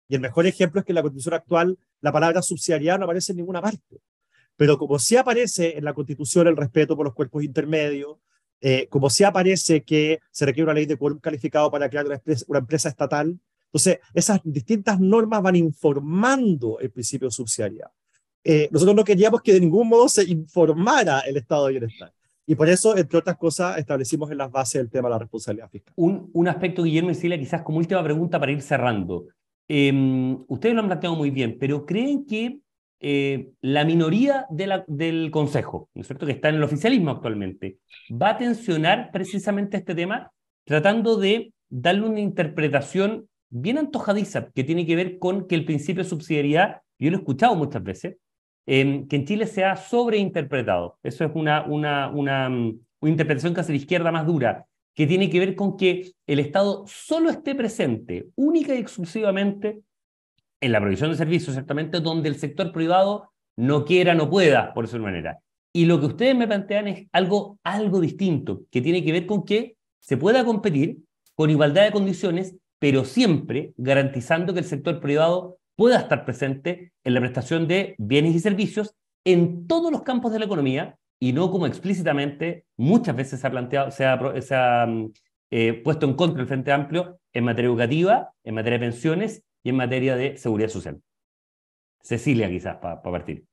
Y 0.07 0.15
el 0.15 0.21
mejor 0.21 0.45
ejemplo 0.45 0.79
es 0.79 0.85
que 0.85 0.91
en 0.91 0.95
la 0.95 1.01
Constitución 1.01 1.33
actual 1.33 1.77
la 2.01 2.11
palabra 2.11 2.41
subsidiariedad 2.41 2.99
no 2.99 3.05
aparece 3.05 3.31
en 3.31 3.37
ninguna 3.37 3.61
parte. 3.61 4.01
Pero 4.57 4.77
como 4.77 4.99
sí 4.99 5.15
aparece 5.15 5.77
en 5.77 5.83
la 5.83 5.93
Constitución 5.93 6.47
el 6.47 6.55
respeto 6.55 6.95
por 6.95 7.05
los 7.05 7.13
cuerpos 7.13 7.43
intermedios, 7.43 8.17
eh, 8.61 8.87
como 8.89 9.09
si 9.09 9.23
aparece 9.23 9.83
que 9.83 10.19
se 10.31 10.45
requiere 10.45 10.63
una 10.65 10.73
ley 10.73 10.85
de 10.85 10.97
quórum 10.97 11.19
calificado 11.19 11.69
para 11.69 11.89
crear 11.89 12.05
una 12.47 12.59
empresa, 12.59 12.89
estatal, 12.89 13.37
entonces 13.65 13.99
esas 14.13 14.39
distintas 14.43 14.99
normas 14.99 15.41
van 15.41 15.57
informando 15.57 16.79
el 16.79 16.89
principio 16.89 17.27
de 17.27 17.31
subsidiariedad. 17.31 17.91
Eh, 18.43 18.69
nosotros 18.71 18.95
no 18.95 19.03
queríamos 19.03 19.41
que 19.41 19.53
de 19.53 19.59
ningún 19.59 19.89
modo 19.89 20.07
se 20.07 20.23
informara 20.23 21.21
el 21.21 21.35
estado 21.37 21.65
de 21.65 21.71
bienestar. 21.73 22.13
Y 22.47 22.55
por 22.55 22.69
eso, 22.69 22.95
entre 22.95 23.17
otras 23.17 23.37
cosas, 23.37 23.77
establecimos 23.77 24.31
en 24.31 24.37
las 24.37 24.51
bases 24.51 24.75
el 24.75 24.89
tema 24.89 25.09
de 25.09 25.13
la 25.13 25.19
responsabilidad 25.19 25.69
fiscal. 25.69 25.93
Un, 25.97 26.29
un 26.31 26.47
aspecto, 26.47 26.83
Guillermo 26.83 27.09
y 27.09 27.15
Silvia, 27.15 27.39
quizás 27.39 27.63
como 27.63 27.79
última 27.79 28.03
pregunta 28.03 28.39
para 28.39 28.51
ir 28.51 28.61
cerrando. 28.61 29.25
Em, 29.67 30.43
ustedes 30.47 30.75
lo 30.75 30.81
han 30.81 30.87
planteado 30.87 31.15
muy 31.15 31.31
bien, 31.31 31.57
pero 31.59 31.85
¿creen 31.85 32.25
que 32.25 32.59
eh, 32.99 33.49
la 33.61 33.83
minoría 33.83 34.45
del 34.49 35.31
Consejo, 35.31 35.89
¿no 35.93 36.01
es 36.01 36.07
cierto?, 36.07 36.25
que 36.25 36.31
está 36.33 36.49
en 36.49 36.55
el 36.55 36.63
oficialismo 36.63 37.11
actualmente, 37.11 37.77
va 38.11 38.31
a 38.31 38.37
tensionar 38.37 39.11
precisamente 39.11 39.77
este 39.77 39.95
tema, 39.95 40.31
tratando 40.65 41.17
de 41.17 41.53
darle 41.69 42.07
una 42.07 42.19
interpretación 42.19 43.27
bien 43.49 43.77
antojadiza, 43.77 44.49
que 44.53 44.63
tiene 44.63 44.85
que 44.85 44.95
ver 44.95 45.19
con 45.19 45.47
que 45.47 45.55
el 45.55 45.65
principio 45.65 46.03
de 46.03 46.09
subsidiariedad, 46.09 46.81
yo 46.99 47.11
lo 47.11 47.17
he 47.17 47.19
escuchado 47.19 47.55
muchas 47.55 47.83
veces, 47.83 48.17
que 48.65 49.05
en 49.09 49.25
Chile 49.25 49.45
se 49.45 49.63
ha 49.63 49.75
sobreinterpretado. 49.75 50.97
Eso 51.03 51.25
es 51.25 51.31
una, 51.35 51.63
una, 51.65 52.09
una, 52.09 52.49
mm, 52.49 52.79
una 53.01 53.11
interpretación 53.11 53.53
casi 53.53 53.71
de 53.71 53.77
izquierda 53.77 54.11
más 54.11 54.25
dura, 54.25 54.65
que 54.95 55.05
tiene 55.05 55.29
que 55.29 55.39
ver 55.39 55.55
con 55.55 55.77
que 55.77 56.13
el 56.25 56.39
Estado 56.39 56.85
solo 56.87 57.29
esté 57.29 57.53
presente 57.53 58.29
única 58.35 58.73
y 58.73 58.79
exclusivamente 58.79 59.81
en 60.61 60.71
la 60.71 60.79
provisión 60.79 61.11
de 61.11 61.17
servicios, 61.17 61.53
ciertamente, 61.53 61.99
donde 61.99 62.29
el 62.29 62.37
sector 62.37 62.71
privado 62.71 63.31
no 63.57 63.85
quiera, 63.85 64.15
no 64.15 64.29
pueda, 64.29 64.73
por 64.73 64.85
esa 64.85 64.97
manera. 64.97 65.39
Y 65.73 65.85
lo 65.85 65.99
que 65.99 66.07
ustedes 66.07 66.35
me 66.35 66.47
plantean 66.47 66.87
es 66.87 67.07
algo, 67.11 67.59
algo 67.63 67.99
distinto, 67.99 68.63
que 68.71 68.81
tiene 68.81 69.03
que 69.03 69.11
ver 69.11 69.25
con 69.25 69.43
que 69.43 69.75
se 69.99 70.17
pueda 70.17 70.45
competir 70.45 70.99
con 71.35 71.49
igualdad 71.49 71.83
de 71.83 71.91
condiciones, 71.91 72.55
pero 72.79 73.03
siempre 73.03 73.73
garantizando 73.75 74.53
que 74.53 74.59
el 74.59 74.65
sector 74.65 75.01
privado 75.01 75.57
pueda 75.75 75.99
estar 75.99 76.23
presente 76.23 76.93
en 77.03 77.13
la 77.13 77.19
prestación 77.19 77.67
de 77.67 77.95
bienes 77.97 78.33
y 78.33 78.39
servicios 78.39 78.95
en 79.25 79.67
todos 79.67 79.91
los 79.91 80.03
campos 80.03 80.31
de 80.31 80.39
la 80.39 80.45
economía 80.45 80.97
y 81.25 81.33
no 81.33 81.49
como 81.49 81.65
explícitamente 81.65 82.65
muchas 82.77 83.15
veces 83.15 83.39
se 83.39 83.47
ha 83.47 83.49
planteado, 83.49 83.89
se 83.89 84.05
ha, 84.05 84.85
mm, 84.85 85.11
eh, 85.49 85.73
puesto 85.83 86.05
en 86.05 86.13
contra 86.13 86.39
el 86.39 86.47
Frente 86.47 86.71
Amplio 86.71 87.19
en 87.33 87.45
materia 87.45 87.67
educativa, 87.67 88.31
en 88.43 88.53
materia 88.53 88.77
de 88.77 88.85
pensiones 88.85 89.43
y 89.63 89.69
en 89.69 89.75
materia 89.75 90.15
de 90.15 90.37
seguridad 90.37 90.69
social. 90.69 91.01
Cecilia, 92.03 92.47
quizás, 92.47 92.77
para 92.77 93.01
partir. 93.01 93.43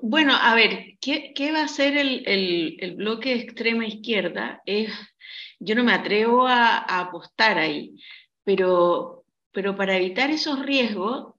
Bueno, 0.00 0.32
a 0.34 0.54
ver, 0.54 0.96
¿qué, 0.98 1.52
va 1.52 1.64
a 1.64 1.68
ser 1.68 1.94
el, 1.98 2.24
el, 2.26 2.96
bloque 2.96 3.34
extrema 3.34 3.86
izquierda? 3.86 4.62
Es, 4.64 4.94
yo 5.60 5.74
no 5.74 5.84
me 5.84 5.92
atrevo 5.92 6.46
a, 6.46 6.78
apostar 7.00 7.58
ahí, 7.58 8.00
pero, 8.44 9.26
pero 9.52 9.76
para 9.76 9.98
evitar 9.98 10.30
esos 10.30 10.64
riesgos, 10.64 11.33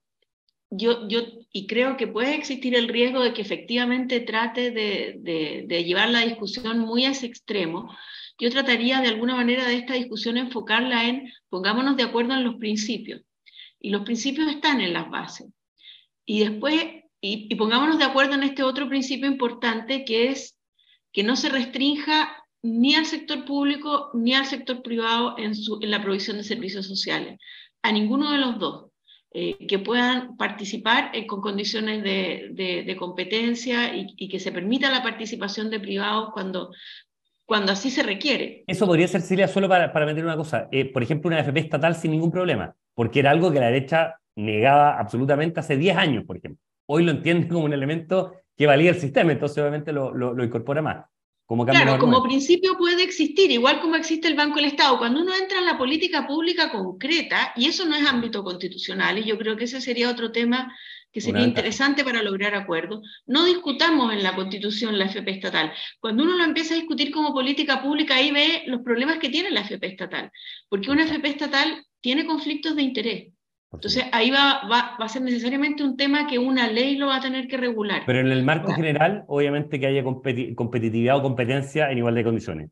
yo, 0.69 1.07
yo, 1.07 1.21
y 1.51 1.67
creo 1.67 1.97
que 1.97 2.07
puede 2.07 2.35
existir 2.35 2.75
el 2.75 2.87
riesgo 2.87 3.21
de 3.23 3.33
que 3.33 3.41
efectivamente 3.41 4.19
trate 4.19 4.71
de, 4.71 5.65
de, 5.67 5.83
llevar 5.83 6.09
la 6.09 6.21
discusión 6.21 6.79
muy 6.79 7.05
a 7.05 7.11
ese 7.11 7.27
extremo, 7.27 7.95
yo 8.37 8.49
trataría 8.49 8.99
de 8.99 9.07
alguna 9.07 9.35
manera 9.35 9.65
de 9.65 9.75
esta 9.75 9.93
discusión 9.93 10.37
enfocarla 10.37 11.05
en 11.05 11.31
pongámonos 11.49 11.95
de 11.95 12.03
acuerdo 12.03 12.33
en 12.33 12.43
los 12.43 12.55
principios. 12.55 13.21
Y 13.79 13.89
los 13.89 14.03
principios 14.03 14.49
están 14.49 14.81
en 14.81 14.93
las 14.93 15.09
bases. 15.09 15.47
Y 16.25 16.39
después, 16.39 16.83
y, 17.21 17.53
pongámonos 17.55 17.99
de 17.99 18.05
acuerdo 18.05 18.33
en 18.33 18.43
este 18.43 18.63
otro 18.63 18.89
principio 18.89 19.27
importante 19.27 20.03
que 20.05 20.29
es 20.29 20.59
que 21.13 21.23
no 21.23 21.35
se 21.35 21.49
restrinja 21.49 22.43
ni 22.61 22.95
al 22.95 23.05
sector 23.05 23.45
público 23.45 24.09
ni 24.13 24.33
al 24.33 24.45
sector 24.45 24.81
privado 24.81 25.37
en, 25.37 25.55
su, 25.55 25.79
en 25.81 25.91
la 25.91 26.01
provisión 26.01 26.37
de 26.37 26.43
servicios 26.43 26.87
sociales, 26.87 27.39
a 27.83 27.91
ninguno 27.91 28.31
de 28.31 28.39
los 28.39 28.59
dos. 28.59 28.91
Eh, 29.37 29.67
que 29.67 29.79
puedan 29.79 30.37
participar 30.37 31.11
eh, 31.13 31.27
con 31.27 31.41
condiciones 31.41 32.01
de, 32.01 32.53
de, 32.85 32.95
competencia 32.95 33.93
y, 33.93 34.07
y, 34.15 34.29
que 34.29 34.39
se 34.39 34.53
permita 34.53 34.89
la 34.89 35.03
participación 35.03 35.69
de 35.69 35.81
privados 35.81 36.29
cuando, 36.31 36.71
cuando 37.43 37.73
así 37.73 37.91
se 37.91 38.01
requiere. 38.01 38.63
Eso 38.65 38.85
podría 38.85 39.09
ser, 39.09 39.19
Celia, 39.19 39.49
solo 39.49 39.67
para, 39.67 39.91
para 39.91 40.05
meter 40.05 40.23
una 40.23 40.37
cosa. 40.37 40.69
Eh, 40.71 40.85
por 40.85 41.03
ejemplo, 41.03 41.27
una 41.27 41.41
FP 41.41 41.59
estatal 41.59 41.97
sin 41.97 42.11
ningún 42.11 42.31
problema, 42.31 42.77
porque 42.93 43.19
era 43.19 43.31
algo 43.31 43.51
que 43.51 43.59
la 43.59 43.65
derecha 43.65 44.21
negaba 44.37 44.97
absolutamente 44.97 45.59
hace 45.59 45.75
10 45.75 45.97
años, 45.97 46.23
por 46.23 46.37
ejemplo. 46.37 46.63
Hoy 46.85 47.03
lo 47.03 47.11
entiende 47.11 47.49
como 47.49 47.65
un 47.65 47.73
elemento 47.73 48.35
que 48.55 48.67
valía 48.67 48.91
el 48.91 49.01
sistema, 49.01 49.33
entonces 49.33 49.57
obviamente 49.57 49.91
lo, 49.91 50.13
lo, 50.13 50.43
incorpora 50.45 50.81
más. 50.81 51.07
Como 51.47 51.63
claro, 51.63 51.99
como 51.99 52.23
principio 52.23 52.75
puede 52.75 53.03
existir, 53.03 53.51
igual 53.51 53.79
como 53.79 53.95
existe 53.95 54.27
el 54.27 54.35
Banco 54.35 54.55
del 54.55 54.65
Estado. 54.65 54.97
Cuando 54.97 55.21
uno 55.21 55.31
entra 55.35 55.59
en 55.59 55.65
la 55.65 55.77
política 55.77 56.25
pública 56.25 56.71
concreta, 56.71 57.53
y 57.55 57.67
eso 57.67 57.85
no 57.85 57.95
es 57.95 58.05
ámbito 58.07 58.43
constitucional, 58.43 59.19
y 59.19 59.25
yo 59.25 59.37
creo 59.37 59.55
que 59.55 59.65
ese 59.65 59.79
sería 59.79 60.09
otro 60.09 60.31
tema 60.31 60.75
que 61.11 61.21
sería 61.21 61.43
interesante 61.43 62.03
para 62.03 62.23
lograr 62.23 62.55
acuerdos, 62.55 63.07
no 63.25 63.45
discutamos 63.45 64.11
en 64.11 64.21
la 64.21 64.35
Constitución 64.35 64.97
la 64.97 65.05
FP 65.05 65.31
estatal. 65.31 65.71
Cuando 66.01 66.23
uno 66.23 66.35
lo 66.35 66.43
empieza 66.43 66.73
a 66.73 66.77
discutir 66.77 67.11
como 67.11 67.31
política 67.31 67.81
pública, 67.81 68.15
ahí 68.15 68.31
ve 68.31 68.63
los 68.65 68.81
problemas 68.81 69.19
que 69.19 69.29
tiene 69.29 69.49
la 69.51 69.61
FP 69.61 69.87
estatal, 69.87 70.29
porque 70.67 70.91
una 70.91 71.03
FP 71.03 71.29
estatal 71.29 71.85
tiene 72.01 72.25
conflictos 72.25 72.75
de 72.75 72.81
interés. 72.81 73.34
Entonces 73.75 74.05
ahí 74.11 74.31
va, 74.31 74.61
va, 74.71 74.97
va, 74.99 75.05
a 75.05 75.09
ser 75.09 75.21
necesariamente 75.21 75.83
un 75.83 75.95
tema 75.97 76.27
que 76.27 76.39
una 76.39 76.67
ley 76.67 76.97
lo 76.97 77.07
va 77.07 77.17
a 77.17 77.21
tener 77.21 77.47
que 77.47 77.57
regular. 77.57 78.03
Pero 78.05 78.19
en 78.19 78.31
el 78.31 78.43
marco 78.43 78.73
general, 78.73 79.23
obviamente 79.27 79.79
que 79.79 79.87
haya 79.87 80.03
competitividad 80.03 81.17
o 81.17 81.21
competencia 81.21 81.91
en 81.91 81.99
igualdad 81.99 82.19
de 82.19 82.25
condiciones. 82.25 82.69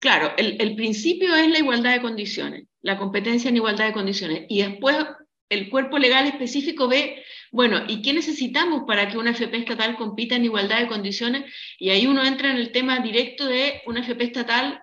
Claro, 0.00 0.32
el, 0.36 0.60
el, 0.60 0.74
principio 0.74 1.34
es 1.34 1.48
la 1.48 1.58
igualdad 1.58 1.92
de 1.92 2.02
condiciones, 2.02 2.64
la 2.80 2.98
competencia 2.98 3.48
en 3.48 3.56
igualdad 3.56 3.86
de 3.86 3.92
condiciones. 3.92 4.46
Y 4.48 4.62
después 4.62 4.96
el 5.52 5.68
cuerpo 5.68 5.98
legal 5.98 6.26
específico 6.26 6.88
ve, 6.88 7.22
bueno, 7.52 7.82
¿y 7.86 8.02
qué 8.02 8.14
necesitamos 8.14 8.84
para 8.86 9.08
que 9.08 9.18
una 9.18 9.32
FP 9.32 9.58
estatal 9.58 9.96
compita 9.96 10.34
en 10.34 10.46
igualdad 10.46 10.80
de 10.80 10.88
condiciones? 10.88 11.44
Y 11.78 11.90
ahí 11.90 12.06
uno 12.06 12.24
entra 12.24 12.50
en 12.50 12.56
el 12.56 12.72
tema 12.72 13.00
directo 13.00 13.46
de 13.46 13.82
una 13.86 14.00
FP 14.00 14.24
estatal. 14.24 14.82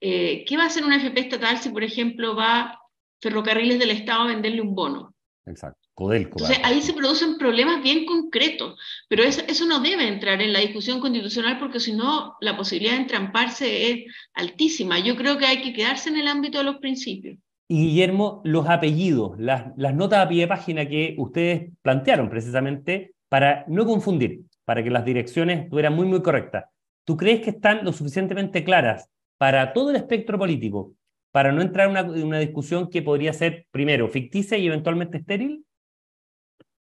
Eh, 0.00 0.44
¿Qué 0.46 0.56
va 0.56 0.64
a 0.64 0.66
hacer 0.66 0.84
una 0.84 0.96
FP 0.96 1.20
estatal 1.20 1.58
si, 1.58 1.70
por 1.70 1.82
ejemplo, 1.82 2.36
va 2.36 2.78
Ferrocarriles 3.24 3.78
del 3.78 3.90
Estado 3.90 4.22
a 4.22 4.26
venderle 4.26 4.60
un 4.60 4.74
bono? 4.74 5.14
Exacto. 5.46 5.80
Codelco. 5.94 6.40
Entonces 6.40 6.58
ahí 6.64 6.82
se 6.82 6.92
producen 6.92 7.38
problemas 7.38 7.80
bien 7.82 8.04
concretos, 8.04 8.76
pero 9.08 9.22
eso, 9.22 9.42
eso 9.46 9.64
no 9.64 9.78
debe 9.78 10.08
entrar 10.08 10.42
en 10.42 10.52
la 10.52 10.58
discusión 10.58 10.98
constitucional 10.98 11.58
porque 11.60 11.78
si 11.78 11.92
no 11.92 12.34
la 12.40 12.56
posibilidad 12.56 12.94
de 12.94 13.02
entramparse 13.02 13.90
es 13.90 14.04
altísima. 14.34 14.98
Yo 14.98 15.14
creo 15.14 15.38
que 15.38 15.46
hay 15.46 15.62
que 15.62 15.72
quedarse 15.72 16.08
en 16.08 16.16
el 16.16 16.26
ámbito 16.26 16.58
de 16.58 16.64
los 16.64 16.78
principios. 16.78 17.38
Y 17.68 17.86
Guillermo, 17.86 18.42
los 18.44 18.68
apellidos, 18.68 19.38
las, 19.38 19.66
las 19.76 19.94
notas 19.94 20.26
a 20.26 20.28
pie 20.28 20.42
de 20.42 20.48
página 20.48 20.88
que 20.88 21.14
ustedes 21.16 21.70
plantearon 21.80 22.28
precisamente 22.28 23.14
para 23.28 23.64
no 23.68 23.86
confundir, 23.86 24.42
para 24.64 24.82
que 24.82 24.90
las 24.90 25.04
direcciones 25.04 25.70
fueran 25.70 25.94
muy, 25.94 26.06
muy 26.06 26.22
correctas. 26.22 26.64
¿Tú 27.04 27.16
crees 27.16 27.40
que 27.40 27.50
están 27.50 27.84
lo 27.84 27.92
suficientemente 27.92 28.64
claras 28.64 29.08
para 29.38 29.72
todo 29.72 29.90
el 29.90 29.96
espectro 29.96 30.38
político, 30.38 30.92
para 31.34 31.50
no 31.50 31.62
entrar 31.62 31.90
en 31.90 31.90
una, 31.90 32.24
una 32.24 32.38
discusión 32.38 32.88
que 32.88 33.02
podría 33.02 33.32
ser, 33.32 33.66
primero, 33.72 34.08
ficticia 34.08 34.56
y 34.56 34.68
eventualmente 34.68 35.18
estéril? 35.18 35.66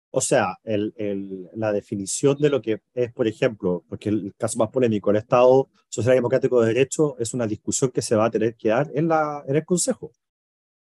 O 0.09 0.19
sea, 0.19 0.57
el, 0.65 0.93
el, 0.97 1.47
la 1.55 1.71
definición 1.71 2.37
de 2.37 2.49
lo 2.49 2.61
que 2.61 2.81
es, 2.93 3.13
por 3.13 3.29
ejemplo, 3.29 3.85
porque 3.87 4.09
el 4.09 4.33
caso 4.37 4.59
más 4.59 4.67
polémico, 4.67 5.09
el 5.09 5.15
Estado 5.15 5.69
Social 5.87 6.15
Democrático 6.15 6.59
de 6.59 6.73
Derecho 6.73 7.15
es 7.17 7.33
una 7.33 7.47
discusión 7.47 7.91
que 7.91 8.01
se 8.01 8.17
va 8.17 8.25
a 8.25 8.29
tener 8.29 8.55
que 8.55 8.67
dar 8.67 8.91
en, 8.93 9.07
la, 9.07 9.41
en 9.47 9.55
el 9.55 9.63
Consejo. 9.63 10.11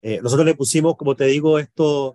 Eh, 0.00 0.18
nosotros 0.22 0.46
le 0.46 0.54
pusimos, 0.54 0.96
como 0.96 1.14
te 1.14 1.26
digo, 1.26 1.58
estos, 1.58 2.14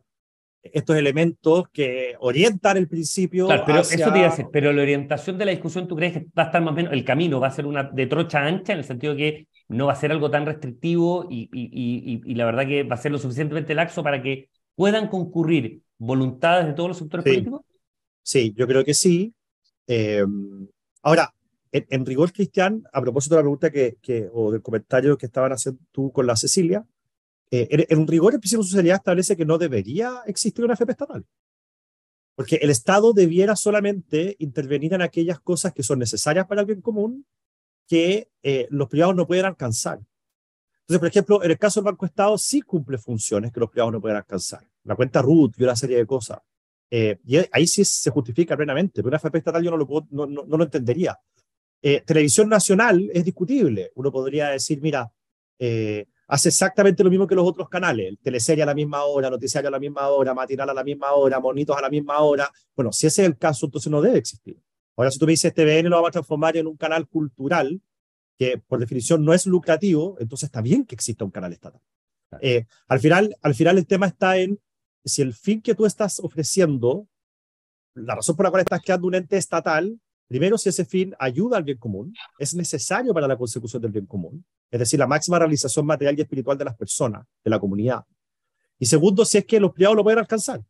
estos 0.64 0.96
elementos 0.96 1.66
que 1.72 2.16
orientan 2.20 2.78
el 2.78 2.88
principio. 2.88 3.46
Claro, 3.46 3.64
pero 3.64 3.82
eso 3.82 3.96
te 3.96 4.18
iba 4.18 4.28
a 4.28 4.32
decir, 4.32 4.48
pero 4.52 4.74
la 4.74 4.82
orientación 4.82 5.38
de 5.38 5.46
la 5.46 5.52
discusión, 5.52 5.88
¿tú 5.88 5.96
crees 5.96 6.14
que 6.14 6.26
va 6.36 6.42
a 6.42 6.46
estar 6.48 6.64
más 6.64 6.72
o 6.72 6.76
menos, 6.76 6.94
el 6.94 7.06
camino 7.06 7.40
va 7.40 7.46
a 7.46 7.52
ser 7.52 7.68
una 7.68 7.84
de 7.84 8.08
trocha 8.08 8.44
ancha, 8.44 8.74
en 8.74 8.80
el 8.80 8.86
sentido 8.86 9.16
que 9.16 9.46
no 9.70 9.88
va 9.88 9.94
a 9.94 9.98
ser 9.98 10.12
algo 10.12 10.32
tan 10.32 10.46
restrictivo 10.46 11.28
y, 11.30 11.50
y, 11.52 11.70
y, 11.72 12.22
y 12.26 12.36
la 12.36 12.46
verdad 12.46 12.66
que 12.66 12.84
va 12.84 12.96
a 12.96 13.00
ser 13.00 13.12
lo 13.12 13.20
suficientemente 13.20 13.76
laxo 13.76 14.04
para 14.04 14.22
que 14.22 14.50
puedan 14.76 15.08
concurrir 15.08 15.82
voluntades 15.98 16.68
de 16.68 16.74
todos 16.74 16.90
los 16.90 16.98
sectores 16.98 17.24
políticos? 17.24 17.62
Sí, 18.22 18.54
yo 18.56 18.68
creo 18.68 18.84
que 18.84 18.94
sí. 18.94 19.34
Eh, 19.88 20.24
ahora, 21.02 21.34
en, 21.72 22.06
rigor, 22.06 22.32
Cristian, 22.32 22.84
a 22.94 23.02
propósito 23.02 23.36
de 23.36 23.40
la 23.40 23.44
pregunta 23.44 23.72
que, 23.72 23.98
que, 24.02 24.30
o 24.32 24.52
del 24.52 24.62
comentario 24.62 25.18
que 25.18 25.26
estaban 25.26 25.52
haciendo 25.52 25.82
tú 25.92 26.12
con 26.12 26.28
la 26.28 26.36
Cecilia, 26.36 26.86
eh, 27.52 27.86
en, 27.90 28.08
rigor, 28.08 28.34
el 28.34 28.40
principio 28.40 28.64
de 28.64 28.70
sociedad 28.70 28.98
establece 28.98 29.38
que 29.38 29.46
no 29.46 29.58
debería 29.58 30.22
existir 30.26 30.64
una 30.64 30.74
FP 30.74 30.92
estatal. 30.92 31.26
Porque 32.36 32.58
el 32.58 32.70
Estado 32.70 33.14
debiera 33.14 33.56
solamente 33.56 34.36
intervenir 34.40 34.94
en 34.94 35.02
aquellas 35.02 35.40
cosas 35.40 35.74
que 35.74 35.84
son 35.84 36.00
necesarias 36.00 36.46
para 36.46 36.62
el 36.62 36.68
bien 36.68 36.82
común 36.82 37.26
que 37.88 38.30
eh, 38.44 38.68
los 38.70 38.88
privados 38.90 39.16
no 39.16 39.26
pueden 39.26 39.46
alcanzar. 39.46 40.00
Entonces, 40.82 41.00
por 41.00 41.08
ejemplo, 41.08 41.44
en 41.44 41.52
el 41.52 41.58
caso 41.58 41.80
del 41.80 41.86
Banco 41.86 42.06
Estado 42.06 42.38
sí 42.38 42.62
cumple 42.62 42.98
funciones 42.98 43.52
que 43.52 43.60
los 43.60 43.70
privados 43.70 43.94
no 43.94 44.02
pueden 44.02 44.18
alcanzar. 44.18 44.62
La 44.84 44.96
cuenta 44.96 45.22
RUT 45.22 45.56
y 45.58 45.64
una 45.64 45.76
serie 45.76 45.98
de 45.98 46.06
cosas. 46.06 46.40
Eh, 46.90 47.20
y 47.26 47.38
ahí 47.52 47.68
sí 47.68 47.84
se 47.84 48.10
justifica 48.10 48.56
plenamente, 48.56 48.96
pero 48.96 49.10
una 49.10 49.18
FP 49.18 49.38
estatal 49.40 49.64
yo 49.64 49.72
no 49.72 49.78
lo, 49.78 50.08
no, 50.12 50.26
no, 50.26 50.58
lo 50.58 50.64
entendería. 50.64 51.20
televisión 51.82 52.48
nacional 52.48 53.10
es 53.14 53.26
discutible. 53.26 53.92
Uno 53.96 54.12
podría 54.12 54.50
decir, 54.50 54.82
mira, 54.82 55.12
eh, 55.60 56.06
hace 56.28 56.50
exactamente 56.50 57.04
lo 57.04 57.10
mismo 57.10 57.26
que 57.26 57.36
los 57.36 57.48
otros 57.48 57.70
canales, 57.70 58.16
teleserie 58.22 58.64
a 58.64 58.66
la 58.66 58.76
misma 58.76 59.04
hora, 59.04 59.30
noticiario 59.30 59.70
a 59.70 59.72
la 59.72 59.80
misma 59.80 60.10
hora, 60.10 60.34
matinal 60.34 60.70
a 60.70 60.74
la 60.74 60.84
misma 60.84 61.14
hora, 61.14 61.40
monitos 61.40 61.76
a 61.78 61.82
la 61.82 61.90
misma 61.90 62.20
hora. 62.20 62.52
Bueno, 62.76 62.92
si 62.92 63.08
ese 63.08 63.24
es 63.24 63.28
el 63.28 63.38
caso, 63.38 63.66
entonces 63.66 63.92
no 63.92 64.02
debe 64.02 64.18
existir. 64.18 64.58
Ahora, 64.98 65.12
si 65.12 65.20
tú 65.20 65.26
me 65.26 65.32
dices 65.32 65.54
TVN 65.54 65.90
lo 65.90 65.96
vamos 65.96 66.10
a 66.10 66.12
transformar 66.12 66.58
en 66.58 66.68
un 66.68 66.76
canal 66.76 67.08
cultural, 67.08 67.82
que 68.38 68.58
por 68.58 68.80
definición 68.80 69.24
no 69.24 69.34
es 69.34 69.46
lucrativo, 69.46 70.18
entonces 70.20 70.48
está 70.48 70.62
bien 70.62 70.86
que 70.86 70.96
exista 70.96 71.24
un 71.24 71.32
canal 71.32 71.54
estatal. 71.54 71.82
Eh, 72.42 72.66
al, 72.88 73.00
final, 73.00 73.38
al 73.42 73.56
final 73.56 73.78
el 73.78 73.88
tema 73.88 74.08
está 74.08 74.38
en 74.38 74.60
si 75.06 75.22
el 75.22 75.34
fin 75.34 75.62
que 75.62 75.76
tú 75.76 75.86
estás 75.86 76.20
ofreciendo, 76.20 77.08
la 77.94 78.16
razón 78.16 78.36
por 78.36 78.44
la 78.44 78.50
cual 78.50 78.62
estás 78.64 78.82
creando 78.82 79.08
un 79.08 79.16
ente 79.16 79.38
estatal, 79.38 79.98
Primero, 80.28 80.58
si 80.58 80.70
ese 80.70 80.84
fin 80.84 81.16
ayuda 81.20 81.58
al 81.58 81.64
bien 81.64 81.78
común, 81.78 82.14
es 82.38 82.54
necesario 82.54 83.14
para 83.14 83.28
la 83.28 83.38
consecución 83.38 83.82
del 83.82 83.92
bien 83.92 84.06
común, 84.06 84.46
es 84.70 84.80
decir, 84.80 85.00
la 85.00 85.08
máxima 85.08 85.40
realización 85.40 85.86
material 85.86 86.18
y 86.18 86.22
espiritual 86.22 86.58
de 86.58 86.66
las 86.66 86.76
personas, 86.76 87.26
de 87.44 87.50
la 87.50 87.60
comunidad. 87.60 88.04
Y 88.78 88.86
segundo, 88.86 89.24
si 89.24 89.38
es 89.38 89.46
que 89.46 89.60
los 89.60 89.72
privados 89.72 89.96
lo 89.96 90.04
pueden 90.04 90.20
alcanzar. 90.20 90.62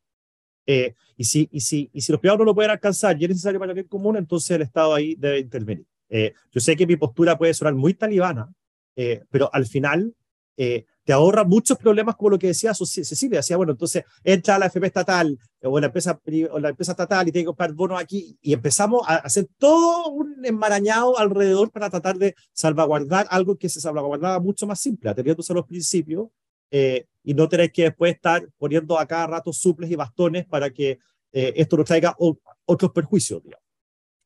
Eh, 0.68 0.94
y, 1.16 1.24
si, 1.24 1.48
y, 1.52 1.62
si, 1.62 1.90
y 1.94 2.02
si 2.02 2.12
los 2.12 2.20
privados 2.20 2.40
no 2.40 2.46
lo 2.46 2.54
pueden 2.54 2.72
alcanzar 2.72 3.20
y 3.20 3.24
es 3.24 3.30
necesario 3.30 3.58
para 3.58 3.72
el 3.72 3.76
bien 3.76 3.88
común, 3.88 4.18
entonces 4.18 4.52
el 4.52 4.62
Estado 4.62 4.94
ahí 4.94 5.16
debe 5.16 5.40
intervenir. 5.40 5.86
Eh, 6.10 6.34
yo 6.52 6.60
sé 6.60 6.76
que 6.76 6.86
mi 6.86 6.98
postura 6.98 7.38
puede 7.38 7.54
sonar 7.54 7.74
muy 7.74 7.94
talibana, 7.94 8.54
eh, 8.96 9.24
pero 9.32 9.50
al 9.52 9.66
final 9.66 10.14
te 10.58 11.14
ahorra 11.14 11.44
muchos 11.44 11.78
problemas 11.78 12.16
como 12.16 12.32
lo 12.32 12.40
que 12.40 12.48
decía 12.48 12.74
Cecilia, 12.74 13.38
decía, 13.38 13.58
bueno, 13.58 13.74
entonces 13.74 14.04
entra 14.24 14.56
a 14.56 14.60
la 14.60 14.66
FP 14.66 14.88
estatal 14.88 15.38
o 15.62 15.80
la 15.80 15.86
empresa, 15.86 16.20
o 16.50 16.60
la 16.60 16.70
empresa 16.70 16.94
estatal 16.94 17.28
y 17.28 17.32
tiene 17.32 17.44
que 17.44 17.50
comprar 17.50 17.74
bonos 17.74 18.02
aquí 18.02 18.40
y 18.42 18.54
empezamos 18.54 19.04
a 19.08 19.18
hacer 19.18 19.48
todo 19.60 20.10
un 20.10 20.44
enmarañado 20.44 21.20
alrededor 21.20 21.70
para 21.70 21.92
tratar 21.92 22.18
de 22.18 22.34
salvaguardar 22.54 23.28
algo 23.30 23.56
que 23.56 23.70
se 23.70 23.80
salvaguardaba 23.80 24.40
mucho 24.40 24.66
más 24.66 24.80
simple, 24.80 25.12
atendiéndose 25.12 25.54
a 25.54 25.58
los 25.58 25.68
principios 25.68 26.30
eh, 26.72 27.06
y 27.24 27.34
no 27.34 27.50
tener 27.50 27.72
que 27.72 27.84
después 27.84 28.16
estar 28.16 28.48
poniendo 28.58 28.98
a 28.98 29.06
cada 29.06 29.28
rato 29.28 29.52
suples 29.52 29.92
y 29.92 29.96
bastones 29.96 30.46
para 30.46 30.70
que 30.70 31.00
eh, 31.32 31.54
esto 31.56 31.78
nos 31.78 31.86
traiga 31.86 32.16
otros 32.66 32.92
perjuicios. 32.92 33.44
Digamos. 33.44 33.64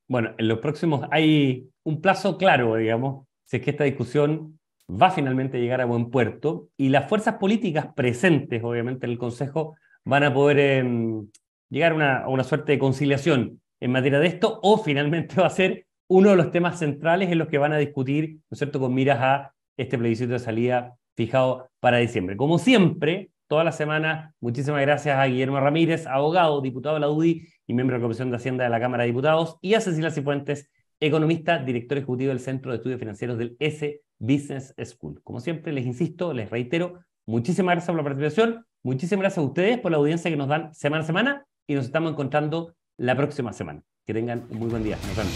Bueno, 0.07 0.35
en 0.37 0.47
los 0.47 0.59
próximos 0.59 1.07
hay 1.09 1.67
un 1.83 2.01
plazo 2.01 2.37
claro, 2.37 2.75
digamos, 2.75 3.25
si 3.45 3.57
es 3.57 3.63
que 3.63 3.71
esta 3.71 3.85
discusión 3.85 4.59
va 4.89 5.09
finalmente 5.09 5.57
a 5.57 5.61
llegar 5.61 5.81
a 5.81 5.85
buen 5.85 6.09
puerto 6.09 6.69
y 6.77 6.89
las 6.89 7.07
fuerzas 7.07 7.35
políticas 7.35 7.87
presentes, 7.95 8.61
obviamente, 8.63 9.05
en 9.05 9.13
el 9.13 9.17
Consejo 9.17 9.75
van 10.03 10.23
a 10.23 10.33
poder 10.33 10.59
em, 10.59 11.27
llegar 11.69 11.93
a 11.93 11.95
una, 11.95 12.17
a 12.23 12.27
una, 12.27 12.43
suerte 12.43 12.73
de 12.73 12.79
conciliación 12.79 13.61
en 13.79 13.91
materia 13.91 14.19
de 14.19 14.27
esto 14.27 14.59
o 14.61 14.77
finalmente 14.77 15.35
va 15.39 15.47
a 15.47 15.49
ser 15.49 15.85
uno 16.07 16.31
de 16.31 16.35
los 16.35 16.51
temas 16.51 16.77
centrales 16.77 17.31
en 17.31 17.37
los 17.37 17.47
que 17.47 17.57
van 17.57 17.71
a 17.71 17.77
discutir, 17.77 18.33
¿no 18.33 18.39
es 18.51 18.57
cierto?, 18.57 18.79
con 18.79 18.93
miras 18.93 19.19
a 19.21 19.53
este 19.77 19.97
plebiscito 19.97 20.33
de 20.33 20.39
salida 20.39 20.97
fijado 21.25 21.69
para 21.79 21.97
diciembre. 21.97 22.35
Como 22.35 22.57
siempre, 22.57 23.31
toda 23.47 23.63
la 23.63 23.71
semana, 23.71 24.33
muchísimas 24.39 24.81
gracias 24.81 25.17
a 25.17 25.25
Guillermo 25.25 25.59
Ramírez, 25.59 26.07
abogado, 26.07 26.61
diputado 26.61 26.95
de 26.95 27.01
la 27.01 27.09
UDI 27.09 27.47
y 27.67 27.73
miembro 27.73 27.95
de 27.95 27.99
la 27.99 28.03
Comisión 28.03 28.31
de 28.31 28.37
Hacienda 28.37 28.63
de 28.63 28.69
la 28.69 28.79
Cámara 28.79 29.03
de 29.03 29.09
Diputados, 29.09 29.57
y 29.61 29.75
a 29.75 29.81
Cecilia 29.81 30.09
Cifuentes, 30.09 30.69
economista, 30.99 31.59
director 31.59 31.97
ejecutivo 31.97 32.29
del 32.29 32.39
Centro 32.39 32.71
de 32.71 32.77
Estudios 32.77 32.99
Financieros 32.99 33.37
del 33.37 33.55
S 33.59 34.01
Business 34.17 34.73
School. 34.83 35.21
Como 35.23 35.39
siempre, 35.39 35.73
les 35.73 35.85
insisto, 35.85 36.33
les 36.33 36.49
reitero, 36.49 36.99
muchísimas 37.25 37.73
gracias 37.73 37.87
por 37.87 37.97
la 37.97 38.03
participación, 38.03 38.65
muchísimas 38.83 39.21
gracias 39.21 39.39
a 39.39 39.47
ustedes 39.47 39.79
por 39.79 39.91
la 39.91 39.97
audiencia 39.97 40.31
que 40.31 40.37
nos 40.37 40.47
dan 40.47 40.73
semana 40.73 41.03
a 41.03 41.07
semana 41.07 41.45
y 41.67 41.75
nos 41.75 41.85
estamos 41.85 42.11
encontrando 42.11 42.75
la 42.97 43.15
próxima 43.15 43.53
semana. 43.53 43.83
Que 44.05 44.13
tengan 44.13 44.45
un 44.49 44.59
muy 44.59 44.69
buen 44.69 44.83
día. 44.83 44.97
Nos 45.07 45.15
vemos. 45.15 45.33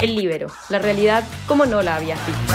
El 0.00 0.16
Libero, 0.16 0.46
la 0.70 0.78
realidad 0.78 1.24
como 1.46 1.66
no 1.66 1.82
la 1.82 1.96
habías 1.96 2.18
visto. 2.26 2.54